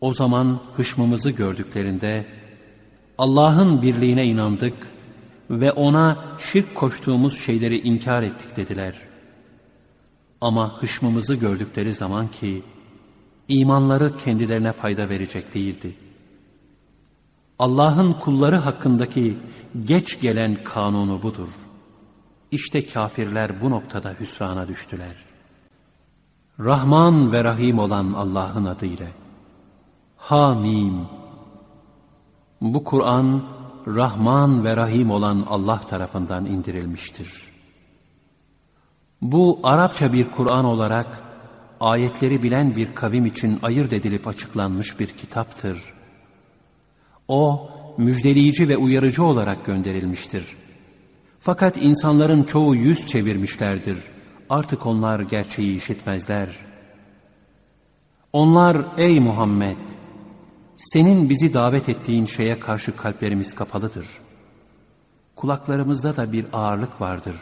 O 0.00 0.12
zaman 0.12 0.60
hışmımızı 0.76 1.30
gördüklerinde 1.30 2.26
Allah'ın 3.18 3.82
birliğine 3.82 4.26
inandık 4.26 4.74
ve 5.50 5.72
ona 5.72 6.36
şirk 6.38 6.74
koştuğumuz 6.74 7.40
şeyleri 7.40 7.78
inkar 7.78 8.22
ettik 8.22 8.56
dediler. 8.56 9.05
Ama 10.40 10.82
hışmımızı 10.82 11.34
gördükleri 11.34 11.94
zaman 11.94 12.28
ki 12.28 12.62
imanları 13.48 14.16
kendilerine 14.16 14.72
fayda 14.72 15.08
verecek 15.08 15.54
değildi. 15.54 15.96
Allah'ın 17.58 18.12
kulları 18.12 18.56
hakkındaki 18.56 19.38
geç 19.84 20.20
gelen 20.20 20.56
kanunu 20.64 21.22
budur. 21.22 21.48
İşte 22.50 22.86
kafirler 22.86 23.60
bu 23.60 23.70
noktada 23.70 24.14
hüsrana 24.20 24.68
düştüler. 24.68 25.16
Rahman 26.60 27.32
ve 27.32 27.44
Rahim 27.44 27.78
olan 27.78 28.12
Allah'ın 28.12 28.64
adıyla. 28.64 29.06
Hamim. 30.16 31.08
Bu 32.60 32.84
Kur'an 32.84 33.42
Rahman 33.86 34.64
ve 34.64 34.76
Rahim 34.76 35.10
olan 35.10 35.46
Allah 35.48 35.80
tarafından 35.80 36.46
indirilmiştir. 36.46 37.55
Bu 39.22 39.60
Arapça 39.62 40.12
bir 40.12 40.26
Kur'an 40.36 40.64
olarak 40.64 41.22
ayetleri 41.80 42.42
bilen 42.42 42.76
bir 42.76 42.94
kavim 42.94 43.26
için 43.26 43.58
ayırt 43.62 43.92
edilip 43.92 44.28
açıklanmış 44.28 45.00
bir 45.00 45.06
kitaptır. 45.06 45.82
O 47.28 47.70
müjdeleyici 47.98 48.68
ve 48.68 48.76
uyarıcı 48.76 49.24
olarak 49.24 49.64
gönderilmiştir. 49.64 50.56
Fakat 51.40 51.76
insanların 51.76 52.44
çoğu 52.44 52.74
yüz 52.74 53.06
çevirmişlerdir. 53.06 53.98
Artık 54.50 54.86
onlar 54.86 55.20
gerçeği 55.20 55.76
işitmezler. 55.76 56.48
Onlar 58.32 58.86
ey 58.98 59.20
Muhammed 59.20 59.76
senin 60.76 61.28
bizi 61.28 61.54
davet 61.54 61.88
ettiğin 61.88 62.24
şeye 62.24 62.60
karşı 62.60 62.96
kalplerimiz 62.96 63.54
kapalıdır. 63.54 64.06
Kulaklarımızda 65.36 66.16
da 66.16 66.32
bir 66.32 66.46
ağırlık 66.52 67.00
vardır. 67.00 67.36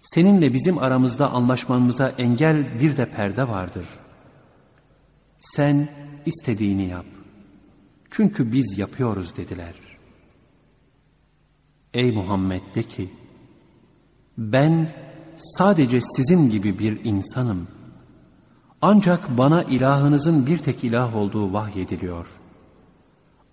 Seninle 0.00 0.54
bizim 0.54 0.78
aramızda 0.78 1.30
anlaşmamıza 1.30 2.08
engel 2.08 2.80
bir 2.80 2.96
de 2.96 3.10
perde 3.10 3.48
vardır. 3.48 3.86
Sen 5.38 5.88
istediğini 6.26 6.88
yap. 6.88 7.06
Çünkü 8.10 8.52
biz 8.52 8.78
yapıyoruz 8.78 9.36
dediler. 9.36 9.74
Ey 11.94 12.12
Muhammed 12.12 12.74
de 12.74 12.82
ki, 12.82 13.10
ben 14.38 14.90
sadece 15.36 16.00
sizin 16.00 16.50
gibi 16.50 16.78
bir 16.78 17.04
insanım. 17.04 17.68
Ancak 18.82 19.38
bana 19.38 19.62
ilahınızın 19.62 20.46
bir 20.46 20.58
tek 20.58 20.84
ilah 20.84 21.16
olduğu 21.16 21.52
vahyediliyor. 21.52 22.40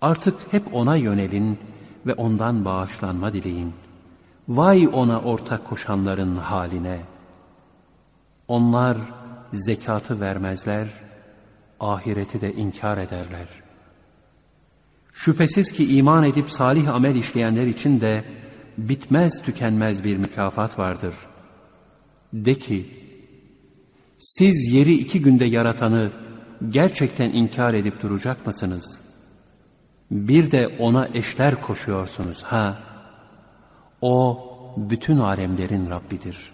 Artık 0.00 0.34
hep 0.50 0.74
ona 0.74 0.96
yönelin 0.96 1.58
ve 2.06 2.14
ondan 2.14 2.64
bağışlanma 2.64 3.32
dileyin. 3.32 3.72
Vay 4.48 4.88
ona 4.92 5.20
ortak 5.20 5.66
koşanların 5.66 6.36
haline. 6.36 7.00
Onlar 8.48 8.96
zekatı 9.52 10.20
vermezler, 10.20 10.88
ahireti 11.80 12.40
de 12.40 12.52
inkar 12.52 12.98
ederler. 12.98 13.48
Şüphesiz 15.12 15.72
ki 15.72 15.96
iman 15.96 16.24
edip 16.24 16.50
salih 16.50 16.94
amel 16.94 17.16
işleyenler 17.16 17.66
için 17.66 18.00
de 18.00 18.24
bitmez 18.78 19.42
tükenmez 19.42 20.04
bir 20.04 20.16
mükafat 20.16 20.78
vardır. 20.78 21.14
De 22.32 22.54
ki, 22.54 22.86
siz 24.18 24.72
yeri 24.72 24.94
iki 24.94 25.22
günde 25.22 25.44
yaratanı 25.44 26.12
gerçekten 26.68 27.30
inkar 27.30 27.74
edip 27.74 28.02
duracak 28.02 28.46
mısınız? 28.46 29.00
Bir 30.10 30.50
de 30.50 30.68
ona 30.78 31.08
eşler 31.14 31.60
koşuyorsunuz 31.60 32.42
ha. 32.42 32.78
O 34.04 34.40
bütün 34.76 35.18
alemlerin 35.18 35.90
Rabbidir. 35.90 36.52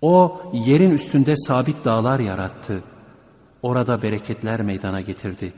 O 0.00 0.42
yerin 0.52 0.90
üstünde 0.90 1.36
sabit 1.36 1.84
dağlar 1.84 2.20
yarattı. 2.20 2.82
Orada 3.62 4.02
bereketler 4.02 4.62
meydana 4.62 5.00
getirdi. 5.00 5.52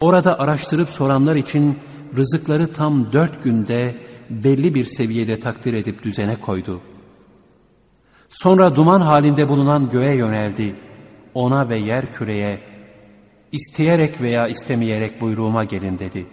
Orada 0.00 0.38
araştırıp 0.38 0.88
soranlar 0.88 1.36
için 1.36 1.78
rızıkları 2.16 2.72
tam 2.72 3.12
dört 3.12 3.44
günde 3.44 3.96
belli 4.30 4.74
bir 4.74 4.84
seviyede 4.84 5.40
takdir 5.40 5.74
edip 5.74 6.02
düzene 6.02 6.36
koydu.'' 6.36 6.92
Sonra 8.32 8.76
duman 8.76 9.00
halinde 9.00 9.48
bulunan 9.48 9.88
göğe 9.88 10.16
yöneldi. 10.16 10.76
Ona 11.34 11.68
ve 11.68 11.76
yer 11.76 12.12
küreye, 12.12 12.60
isteyerek 13.52 14.20
veya 14.20 14.48
istemeyerek 14.48 15.20
buyruğuma 15.20 15.64
gelin 15.64 15.98
dedi. 15.98 16.26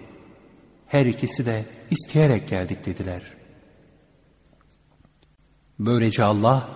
Her 0.89 1.05
ikisi 1.05 1.45
de 1.45 1.65
isteyerek 1.91 2.49
geldik 2.49 2.85
dediler. 2.85 3.21
Böylece 5.79 6.23
Allah 6.23 6.69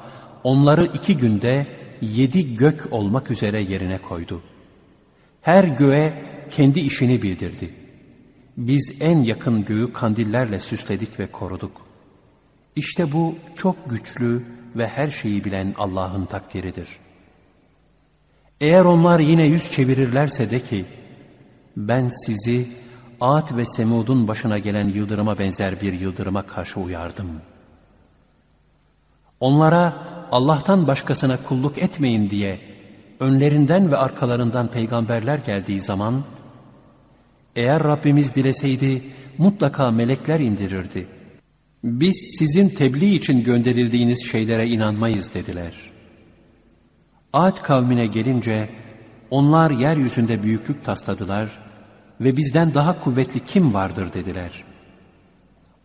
onları 0.43 0.85
iki 0.85 1.17
günde 1.17 1.67
yedi 2.01 2.55
gök 2.55 2.87
olmak 2.91 3.31
üzere 3.31 3.61
yerine 3.61 3.97
koydu. 3.97 4.41
Her 5.41 5.63
göğe 5.63 6.25
kendi 6.51 6.79
işini 6.79 7.21
bildirdi. 7.21 7.69
Biz 8.57 8.93
en 8.99 9.17
yakın 9.17 9.65
göğü 9.65 9.93
kandillerle 9.93 10.59
süsledik 10.59 11.19
ve 11.19 11.27
koruduk. 11.27 11.81
İşte 12.75 13.11
bu 13.11 13.35
çok 13.55 13.89
güçlü 13.89 14.43
ve 14.75 14.87
her 14.87 15.09
şeyi 15.09 15.45
bilen 15.45 15.73
Allah'ın 15.77 16.25
takdiridir. 16.25 16.87
Eğer 18.61 18.85
onlar 18.85 19.19
yine 19.19 19.47
yüz 19.47 19.71
çevirirlerse 19.71 20.51
de 20.51 20.59
ki, 20.59 20.85
ben 21.77 22.11
sizi 22.25 22.67
Ad 23.23 23.57
ve 23.57 23.65
Semud'un 23.65 24.27
başına 24.27 24.57
gelen 24.57 24.87
yıldırıma 24.89 25.39
benzer 25.39 25.81
bir 25.81 25.93
yıldırıma 25.93 26.41
karşı 26.41 26.79
uyardım. 26.79 27.27
Onlara 29.39 29.93
Allah'tan 30.31 30.87
başkasına 30.87 31.37
kulluk 31.37 31.77
etmeyin 31.77 32.29
diye 32.29 32.61
önlerinden 33.19 33.91
ve 33.91 33.97
arkalarından 33.97 34.71
peygamberler 34.71 35.37
geldiği 35.37 35.81
zaman, 35.81 36.23
eğer 37.55 37.83
Rabbimiz 37.83 38.35
dileseydi 38.35 39.01
mutlaka 39.37 39.91
melekler 39.91 40.39
indirirdi. 40.39 41.07
Biz 41.83 42.35
sizin 42.39 42.69
tebliğ 42.69 43.15
için 43.15 43.43
gönderildiğiniz 43.43 44.25
şeylere 44.31 44.67
inanmayız 44.67 45.33
dediler. 45.33 45.73
Ad 47.33 47.61
kavmine 47.61 48.05
gelince 48.05 48.69
onlar 49.31 49.71
yeryüzünde 49.71 50.43
büyüklük 50.43 50.85
tasladılar 50.85 51.62
ve 52.21 52.37
bizden 52.37 52.73
daha 52.73 52.99
kuvvetli 52.99 53.45
kim 53.45 53.73
vardır 53.73 54.13
dediler. 54.13 54.63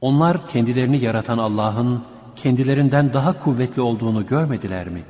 Onlar 0.01 0.49
kendilerini 0.49 1.05
yaratan 1.05 1.39
Allah'ın 1.39 2.05
kendilerinden 2.37 3.13
daha 3.13 3.39
kuvvetli 3.39 3.83
olduğunu 3.83 4.27
görmediler 4.27 4.89
mi? 4.89 5.03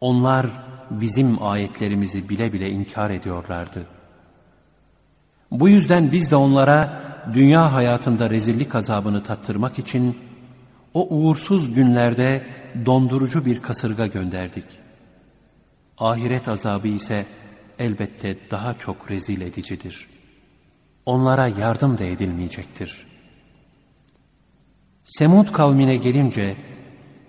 Onlar 0.00 0.46
bizim 0.90 1.42
ayetlerimizi 1.42 2.28
bile 2.28 2.52
bile 2.52 2.70
inkar 2.70 3.10
ediyorlardı. 3.10 3.86
Bu 5.50 5.68
yüzden 5.68 6.12
biz 6.12 6.30
de 6.30 6.36
onlara 6.36 7.02
dünya 7.34 7.72
hayatında 7.72 8.30
rezillik 8.30 8.74
azabını 8.74 9.22
tattırmak 9.22 9.78
için 9.78 10.16
o 10.94 11.06
uğursuz 11.10 11.74
günlerde 11.74 12.46
dondurucu 12.86 13.44
bir 13.44 13.62
kasırga 13.62 14.06
gönderdik. 14.06 14.64
Ahiret 15.98 16.48
azabı 16.48 16.88
ise 16.88 17.26
elbette 17.80 18.36
daha 18.50 18.74
çok 18.74 19.10
rezil 19.10 19.40
edicidir. 19.40 20.08
Onlara 21.06 21.48
yardım 21.48 21.98
da 21.98 22.04
edilmeyecektir. 22.04 23.06
Semud 25.04 25.52
kavmine 25.52 25.96
gelince 25.96 26.56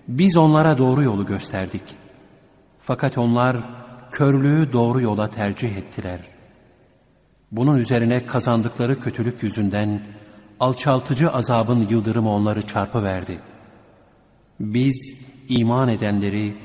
biz 0.08 0.38
onlara 0.38 0.78
doğru 0.78 1.04
yolu 1.04 1.26
gösterdik. 1.26 1.82
Fakat 2.80 3.18
onlar 3.18 3.58
körlüğü 4.12 4.74
doğru 4.74 5.02
yola 5.02 5.30
tercih 5.30 5.78
ettiler. 5.78 6.20
Bunun 7.52 7.78
üzerine 7.78 8.26
kazandıkları 8.26 9.00
kötülük 9.00 9.44
yüzünden 9.44 10.02
alçaltıcı 10.60 11.32
azabın 11.32 11.88
yıldırımı 11.90 12.30
onları 12.34 12.62
çarpıverdi. 12.62 13.40
Biz 14.60 15.18
iman 15.50 15.90
edenleri 15.90 16.58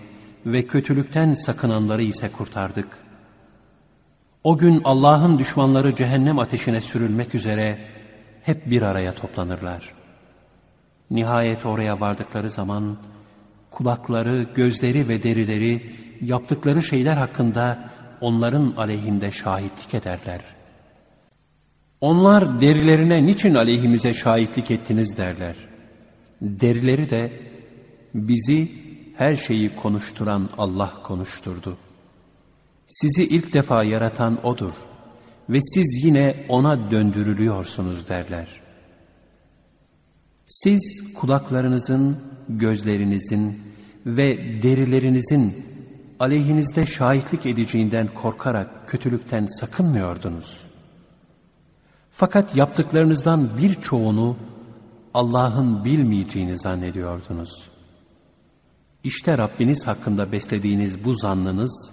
ve 0.47 0.66
kötülükten 0.66 1.34
sakınanları 1.34 2.03
ise 2.03 2.28
kurtardık. 2.28 3.06
O 4.47 4.59
gün 4.59 4.81
Allah'ın 4.85 5.39
düşmanları 5.39 5.97
cehennem 5.97 6.39
ateşine 6.39 6.81
sürülmek 6.81 7.35
üzere 7.35 7.79
hep 8.43 8.71
bir 8.71 8.83
araya 8.83 9.13
toplanırlar. 9.13 9.95
Nihayet 11.11 11.67
oraya 11.67 12.01
vardıkları 12.01 12.51
zaman 12.51 12.97
kulakları, 13.71 14.47
gözleri 14.55 15.09
ve 15.09 15.23
derileri 15.23 15.93
yaptıkları 16.21 16.83
şeyler 16.83 17.17
hakkında 17.17 17.91
onların 18.21 18.75
aleyhinde 18.77 19.31
şahitlik 19.31 19.95
ederler. 19.95 20.41
Onlar 22.01 22.61
derilerine 22.61 23.27
niçin 23.27 23.55
aleyhimize 23.55 24.15
şahitlik 24.15 24.71
ettiniz 24.71 25.17
derler. 25.17 25.57
Derileri 26.41 27.11
de 27.11 27.33
bizi 28.15 28.73
her 29.17 29.37
şeyi 29.37 29.77
konuşturan 29.77 30.49
Allah 30.59 30.93
konuşturdu. 31.03 31.77
Sizi 32.89 33.24
ilk 33.24 33.53
defa 33.53 33.84
yaratan 33.84 34.47
O'dur 34.47 34.72
ve 35.49 35.61
siz 35.61 36.05
yine 36.05 36.34
O'na 36.49 36.91
döndürülüyorsunuz 36.91 38.09
derler. 38.09 38.49
Siz 40.47 41.05
kulaklarınızın, 41.14 42.18
gözlerinizin 42.49 43.61
ve 44.07 44.62
derilerinizin 44.62 45.66
aleyhinizde 46.20 46.87
şahitlik 46.87 47.47
edeceğinden 47.47 48.09
korkarak 48.14 48.89
kötülükten 48.89 49.47
sakınmıyordunuz. 49.47 50.62
Fakat 52.12 52.57
yaptıklarınızdan 52.57 53.51
birçoğunu 53.62 54.37
Allah'ın 55.14 55.84
bilmeyeceğini 55.84 56.59
zannediyordunuz. 56.59 57.68
İşte 59.05 59.39
Rabbiniz 59.39 59.87
hakkında 59.87 60.32
beslediğiniz 60.32 61.05
bu 61.05 61.14
zannınız 61.14 61.93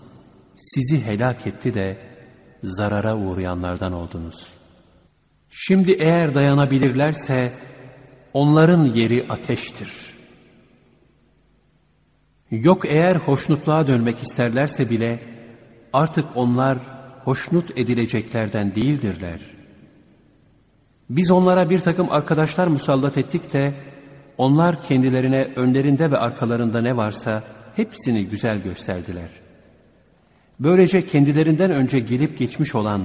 sizi 0.56 1.06
helak 1.06 1.48
etti 1.48 1.74
de 1.74 1.98
zarara 2.64 3.18
uğrayanlardan 3.18 3.94
oldunuz. 3.94 4.50
Şimdi 5.50 5.92
eğer 5.92 6.34
dayanabilirlerse 6.34 7.52
onların 8.34 8.84
yeri 8.84 9.26
ateştir. 9.30 10.14
Yok 12.52 12.86
eğer 12.86 13.16
hoşnutluğa 13.16 13.88
dönmek 13.88 14.24
isterlerse 14.24 14.90
bile 14.90 15.20
artık 15.94 16.26
onlar 16.36 16.78
hoşnut 17.24 17.78
edileceklerden 17.78 18.76
değildirler. 18.76 19.40
Biz 21.10 21.32
onlara 21.32 21.70
bir 21.70 21.80
takım 21.80 22.12
arkadaşlar 22.12 22.68
musallat 22.68 23.18
ettik 23.18 23.54
de 23.54 23.74
onlar 24.38 24.84
kendilerine 24.84 25.48
önlerinde 25.56 26.12
ve 26.12 26.18
arkalarında 26.18 26.82
ne 26.82 26.98
varsa 26.98 27.44
hepsini 27.76 28.26
güzel 28.26 28.62
gösterdiler. 28.62 29.43
Böylece 30.60 31.06
kendilerinden 31.06 31.72
önce 31.72 32.00
gelip 32.00 32.38
geçmiş 32.38 32.76
olan 32.76 33.02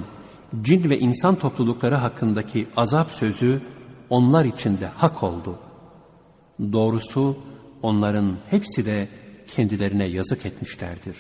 cin 0.63 0.91
ve 0.91 0.99
insan 0.99 1.35
toplulukları 1.35 1.95
hakkındaki 1.95 2.67
azap 2.77 3.11
sözü 3.11 3.61
onlar 4.11 4.45
için 4.45 4.81
de 4.81 4.87
hak 4.87 5.23
oldu. 5.23 5.59
Doğrusu 6.73 7.39
onların 7.83 8.37
hepsi 8.51 8.87
de 8.87 9.09
kendilerine 9.47 10.05
yazık 10.05 10.47
etmişlerdir. 10.47 11.17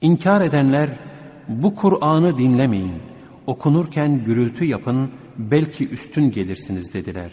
İnkar 0.00 0.40
edenler 0.40 0.90
bu 1.48 1.74
Kur'an'ı 1.74 2.38
dinlemeyin, 2.38 3.02
okunurken 3.46 4.24
gürültü 4.24 4.64
yapın, 4.64 5.10
belki 5.38 5.88
üstün 5.88 6.30
gelirsiniz 6.30 6.92
dediler. 6.92 7.32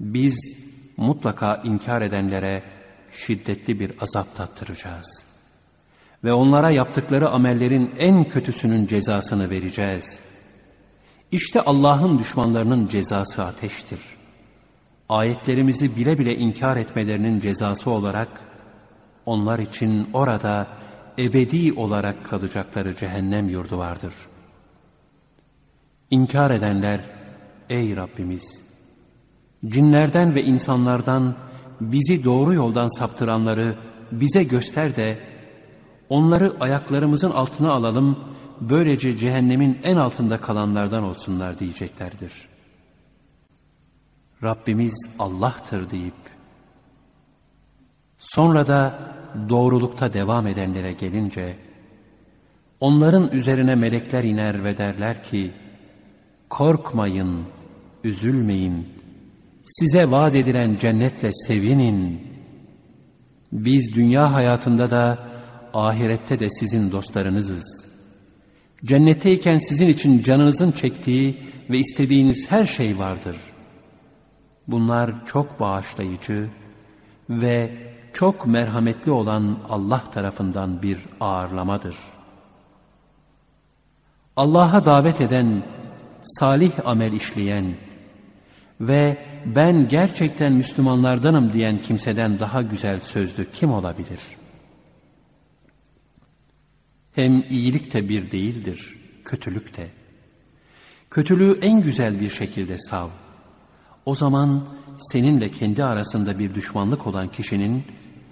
Biz 0.00 0.58
mutlaka 0.96 1.62
inkar 1.64 2.02
edenlere 2.02 2.62
şiddetli 3.10 3.80
bir 3.80 3.92
azap 4.00 4.36
tattıracağız. 4.36 5.33
Ve 6.24 6.32
onlara 6.32 6.70
yaptıkları 6.70 7.28
amellerin 7.28 7.90
en 7.98 8.28
kötüsünün 8.28 8.86
cezasını 8.86 9.50
vereceğiz. 9.50 10.20
İşte 11.32 11.60
Allah'ın 11.60 12.18
düşmanlarının 12.18 12.88
cezası 12.88 13.44
ateştir. 13.44 14.00
Ayetlerimizi 15.08 15.96
bile 15.96 16.18
bile 16.18 16.36
inkar 16.36 16.76
etmelerinin 16.76 17.40
cezası 17.40 17.90
olarak 17.90 18.28
onlar 19.26 19.58
için 19.58 20.08
orada 20.12 20.68
ebedi 21.18 21.72
olarak 21.72 22.24
kalacakları 22.24 22.96
cehennem 22.96 23.48
yurdu 23.48 23.78
vardır. 23.78 24.14
İnkar 26.10 26.50
edenler, 26.50 27.00
ey 27.70 27.96
Rabbimiz! 27.96 28.62
Cinlerden 29.66 30.34
ve 30.34 30.42
insanlardan 30.42 31.36
bizi 31.80 32.24
doğru 32.24 32.54
yoldan 32.54 32.98
saptıranları 32.98 33.74
bize 34.12 34.44
göster 34.44 34.96
de 34.96 35.33
onları 36.08 36.56
ayaklarımızın 36.60 37.30
altına 37.30 37.72
alalım, 37.72 38.18
böylece 38.60 39.16
cehennemin 39.16 39.78
en 39.82 39.96
altında 39.96 40.40
kalanlardan 40.40 41.02
olsunlar 41.02 41.58
diyeceklerdir. 41.58 42.48
Rabbimiz 44.42 45.16
Allah'tır 45.18 45.90
deyip, 45.90 46.14
sonra 48.18 48.66
da 48.66 48.98
doğrulukta 49.48 50.12
devam 50.12 50.46
edenlere 50.46 50.92
gelince, 50.92 51.56
onların 52.80 53.30
üzerine 53.30 53.74
melekler 53.74 54.24
iner 54.24 54.64
ve 54.64 54.76
derler 54.76 55.24
ki, 55.24 55.52
korkmayın, 56.48 57.44
üzülmeyin, 58.04 58.88
size 59.64 60.10
vaat 60.10 60.34
edilen 60.34 60.76
cennetle 60.76 61.32
sevinin. 61.32 62.34
Biz 63.52 63.94
dünya 63.94 64.32
hayatında 64.32 64.90
da 64.90 65.33
ahirette 65.74 66.38
de 66.38 66.50
sizin 66.50 66.92
dostlarınızız. 66.92 67.86
Cennetteyken 68.84 69.58
sizin 69.58 69.88
için 69.88 70.22
canınızın 70.22 70.72
çektiği 70.72 71.38
ve 71.70 71.78
istediğiniz 71.78 72.50
her 72.50 72.66
şey 72.66 72.98
vardır. 72.98 73.36
Bunlar 74.68 75.26
çok 75.26 75.60
bağışlayıcı 75.60 76.48
ve 77.30 77.72
çok 78.12 78.46
merhametli 78.46 79.10
olan 79.10 79.58
Allah 79.68 80.04
tarafından 80.04 80.82
bir 80.82 80.98
ağırlamadır. 81.20 81.96
Allah'a 84.36 84.84
davet 84.84 85.20
eden, 85.20 85.62
salih 86.22 86.72
amel 86.84 87.12
işleyen 87.12 87.64
ve 88.80 89.26
ben 89.46 89.88
gerçekten 89.88 90.52
Müslümanlardanım 90.52 91.52
diyen 91.52 91.82
kimseden 91.82 92.38
daha 92.38 92.62
güzel 92.62 93.00
sözlü 93.00 93.50
kim 93.52 93.72
olabilir? 93.72 94.20
Hem 97.14 97.44
iyilik 97.50 97.94
de 97.94 98.08
bir 98.08 98.30
değildir, 98.30 98.96
kötülük 99.24 99.76
de. 99.76 99.88
Kötülüğü 101.10 101.58
en 101.62 101.80
güzel 101.80 102.20
bir 102.20 102.30
şekilde 102.30 102.78
sav. 102.78 103.08
O 104.06 104.14
zaman 104.14 104.64
seninle 104.98 105.50
kendi 105.50 105.84
arasında 105.84 106.38
bir 106.38 106.54
düşmanlık 106.54 107.06
olan 107.06 107.28
kişinin 107.28 107.82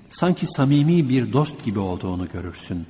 sanki 0.09 0.47
samimi 0.47 1.09
bir 1.09 1.33
dost 1.33 1.65
gibi 1.65 1.79
olduğunu 1.79 2.29
görürsün. 2.29 2.87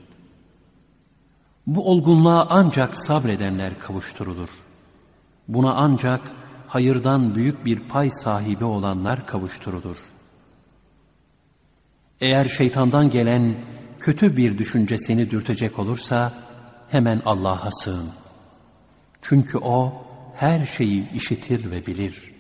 Bu 1.67 1.91
olgunluğa 1.91 2.47
ancak 2.51 2.99
sabredenler 2.99 3.79
kavuşturulur. 3.79 4.51
Buna 5.49 5.75
ancak 5.75 6.21
hayırdan 6.69 7.35
büyük 7.35 7.65
bir 7.65 7.79
pay 7.79 8.11
sahibi 8.11 8.65
olanlar 8.65 9.27
kavuşturulur. 9.27 9.99
Eğer 12.21 12.49
şeytandan 12.49 13.11
gelen 13.11 13.57
kötü 14.03 14.37
bir 14.37 14.59
düşünce 14.59 14.99
seni 14.99 15.31
dürtecek 15.31 15.79
olursa 15.79 16.33
hemen 16.89 17.23
Allah'a 17.25 17.71
sığın. 17.73 18.09
Çünkü 19.21 19.59
O 19.59 19.93
her 20.37 20.67
şeyi 20.67 21.13
işitir 21.13 21.71
ve 21.71 21.87
bilir. 21.87 22.33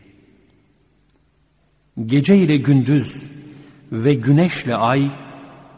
Gece 2.07 2.37
ile 2.37 2.57
gündüz 2.57 3.23
ve 3.93 4.15
güneşle 4.15 4.75
ay 4.75 5.11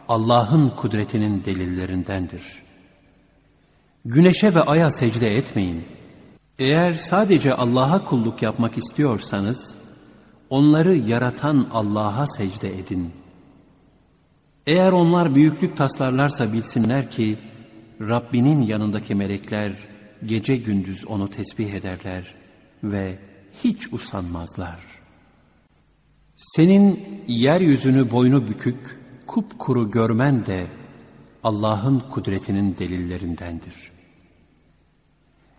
Allah'ın 0.09 0.69
kudretinin 0.69 1.45
delillerindendir. 1.45 2.43
Güneşe 4.05 4.55
ve 4.55 4.63
aya 4.63 4.91
secde 4.91 5.37
etmeyin. 5.37 5.85
Eğer 6.59 6.95
sadece 6.95 7.55
Allah'a 7.55 8.05
kulluk 8.05 8.43
yapmak 8.43 8.79
istiyorsanız, 8.79 9.75
onları 10.51 10.97
yaratan 10.97 11.69
Allah'a 11.73 12.27
secde 12.27 12.79
edin. 12.79 13.24
Eğer 14.67 14.93
onlar 14.93 15.35
büyüklük 15.35 15.77
taslarlarsa 15.77 16.53
bilsinler 16.53 17.11
ki, 17.11 17.39
Rabbinin 18.01 18.63
yanındaki 18.63 19.15
melekler 19.15 19.73
gece 20.27 20.57
gündüz 20.57 21.07
onu 21.07 21.31
tesbih 21.31 21.73
ederler 21.73 22.35
ve 22.85 23.19
hiç 23.65 23.93
usanmazlar. 23.93 24.81
Senin 26.37 27.01
yeryüzünü 27.29 28.11
boynu 28.11 28.49
bükük, 28.49 28.99
kupkuru 29.27 29.91
görmen 29.91 30.45
de 30.45 30.67
Allah'ın 31.45 32.01
kudretinin 32.01 32.77
delillerindendir. 32.77 33.93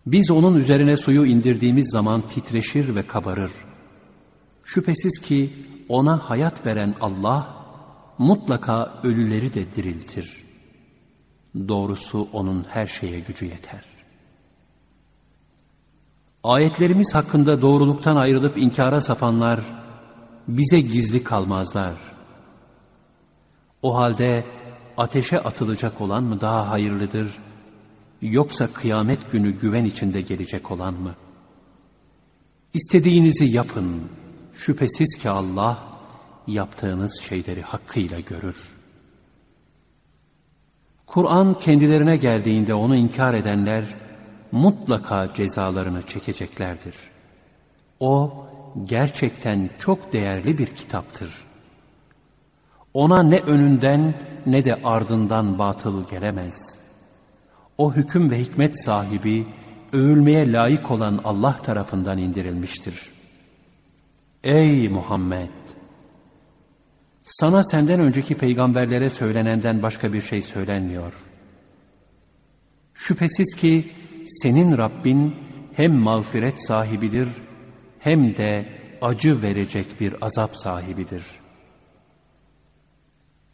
Biz 0.05 0.31
onun 0.31 0.59
üzerine 0.59 0.97
suyu 0.97 1.25
indirdiğimiz 1.25 1.91
zaman 1.91 2.21
titreşir 2.21 2.95
ve 2.95 3.07
kabarır. 3.07 3.51
Şüphesiz 4.63 5.19
ki 5.19 5.49
ona 5.89 6.17
hayat 6.29 6.65
veren 6.65 6.95
Allah 7.01 7.54
mutlaka 8.18 8.93
ölüleri 9.03 9.53
de 9.53 9.76
diriltir. 9.76 10.43
Doğrusu 11.68 12.28
onun 12.34 12.66
her 12.70 12.88
şeye 12.88 13.20
gücü 13.20 13.45
yeter. 13.45 13.84
Ayetlerimiz 16.43 17.16
hakkında 17.16 17.61
doğruluktan 17.61 18.16
ayrılıp 18.16 18.57
inkara 18.57 19.01
sapanlar 19.01 19.59
bize 20.47 20.82
gizli 20.82 21.24
kalmazlar. 21.24 21.95
O 23.82 23.95
halde 23.95 24.45
ateşe 24.97 25.39
atılacak 25.39 26.01
olan 26.01 26.24
mı 26.24 26.41
daha 26.41 26.70
hayırlıdır 26.70 27.39
yoksa 28.22 28.68
kıyamet 28.68 29.32
günü 29.32 29.51
güven 29.51 29.86
içinde 29.86 30.22
gelecek 30.22 30.72
olan 30.72 30.93
mı? 30.93 31.16
İstediğinizi 32.74 33.45
yapın. 33.45 34.01
Şüphesiz 34.53 35.16
ki 35.16 35.30
Allah 35.30 35.94
yaptığınız 36.47 37.21
şeyleri 37.21 37.61
hakkıyla 37.61 38.19
görür. 38.19 38.75
Kur'an 41.07 41.53
kendilerine 41.53 42.17
geldiğinde 42.17 42.73
onu 42.73 42.95
inkar 42.95 43.33
edenler 43.33 43.83
mutlaka 44.51 45.33
cezalarını 45.33 46.01
çekeceklerdir. 46.01 46.95
O 47.99 48.45
gerçekten 48.85 49.69
çok 49.79 50.13
değerli 50.13 50.57
bir 50.57 50.67
kitaptır. 50.67 51.43
Ona 52.93 53.23
ne 53.23 53.39
önünden 53.39 54.13
ne 54.45 54.65
de 54.65 54.81
ardından 54.83 55.59
batıl 55.59 56.07
gelemez.'' 56.07 56.85
O 57.77 57.93
hüküm 57.93 58.31
ve 58.31 58.39
hikmet 58.39 58.83
sahibi, 58.83 59.47
övülmeye 59.93 60.51
layık 60.51 60.91
olan 60.91 61.21
Allah 61.23 61.55
tarafından 61.55 62.17
indirilmiştir. 62.17 63.09
Ey 64.43 64.89
Muhammed! 64.89 65.64
Sana 67.26 67.63
senden 67.63 67.99
önceki 67.99 68.36
peygamberlere 68.36 69.09
söylenenden 69.09 69.84
başka 69.84 70.13
bir 70.13 70.21
şey 70.21 70.41
söylenmiyor. 70.41 71.13
Şüphesiz 72.93 73.55
ki 73.55 73.86
senin 74.26 74.78
Rabbin 74.78 75.34
hem 75.73 75.93
mağfiret 75.93 76.65
sahibidir 76.67 77.28
hem 77.99 78.38
de 78.38 78.65
acı 79.01 79.41
verecek 79.41 79.86
bir 79.99 80.15
azap 80.21 80.57
sahibidir. 80.57 81.23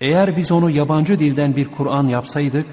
Eğer 0.02 0.38
biz 0.38 0.52
onu 0.52 0.70
yabancı 0.70 1.20
dilden 1.20 1.56
bir 1.56 1.68
Kur'an 1.68 2.08
yapsaydık, 2.08 2.68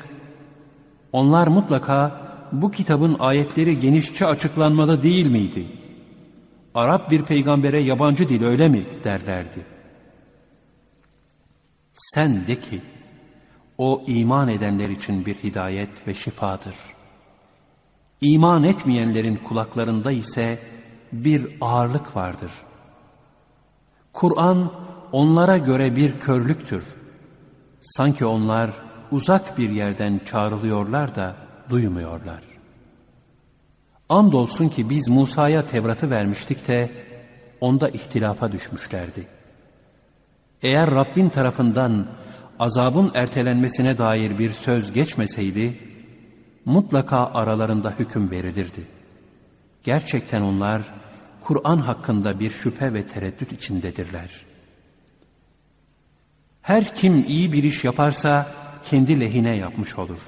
onlar 1.12 1.46
mutlaka 1.46 2.20
bu 2.53 2.70
kitabın 2.70 3.16
ayetleri 3.18 3.80
genişçe 3.80 4.26
açıklanmalı 4.26 5.03
değil 5.03 5.26
miydi? 5.26 5.66
Arap 6.74 7.11
bir 7.11 7.22
peygambere 7.22 7.80
yabancı 7.80 8.28
dil 8.28 8.44
öyle 8.44 8.68
mi 8.68 8.86
derlerdi. 9.05 9.77
Sen 11.99 12.46
de 12.46 12.61
ki 12.61 12.80
o 13.78 14.03
iman 14.07 14.49
edenler 14.49 14.88
için 14.88 15.26
bir 15.26 15.34
hidayet 15.34 16.07
ve 16.07 16.14
şifadır. 16.14 16.74
İman 18.20 18.64
etmeyenlerin 18.64 19.36
kulaklarında 19.36 20.12
ise 20.12 20.59
bir 21.12 21.57
ağırlık 21.61 22.16
vardır. 22.16 22.51
Kur'an 24.12 24.72
onlara 25.12 25.59
göre 25.59 25.96
bir 25.96 26.20
körlüktür. 26.20 26.96
Sanki 27.80 28.26
onlar 28.26 28.70
uzak 29.11 29.59
bir 29.59 29.70
yerden 29.70 30.20
çağrılıyorlar 30.24 31.14
da 31.14 31.36
duymuyorlar. 31.70 32.42
Andolsun 34.09 34.68
ki 34.68 34.90
biz 34.90 35.09
Musa'ya 35.09 35.66
Tevrat'ı 35.66 36.11
vermiştik 36.11 36.68
de 36.68 36.90
onda 37.61 37.88
ihtilafa 37.88 38.53
düşmüşlerdi. 38.53 39.38
Eğer 40.62 40.90
Rabbin 40.90 41.28
tarafından 41.28 42.06
azabın 42.59 43.11
ertelenmesine 43.14 43.98
dair 43.98 44.38
bir 44.38 44.52
söz 44.52 44.92
geçmeseydi, 44.92 45.78
mutlaka 46.64 47.26
aralarında 47.26 47.94
hüküm 47.98 48.30
verilirdi. 48.30 48.86
Gerçekten 49.84 50.42
onlar 50.42 50.82
Kur'an 51.40 51.78
hakkında 51.78 52.40
bir 52.40 52.50
şüphe 52.50 52.94
ve 52.94 53.06
tereddüt 53.06 53.52
içindedirler. 53.52 54.30
Her 56.62 56.94
kim 56.94 57.24
iyi 57.28 57.52
bir 57.52 57.64
iş 57.64 57.84
yaparsa, 57.84 58.52
kendi 58.84 59.20
lehine 59.20 59.56
yapmış 59.56 59.98
olur. 59.98 60.20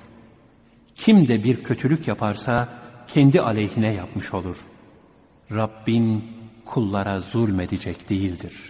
Kim 0.94 1.28
de 1.28 1.44
bir 1.44 1.64
kötülük 1.64 2.08
yaparsa 2.08 2.68
kendi 3.08 3.40
aleyhine 3.40 3.92
yapmış 3.92 4.34
olur. 4.34 4.58
Rabbin 5.50 6.24
kullara 6.64 7.20
zulmedecek 7.20 8.08
değildir.'' 8.08 8.69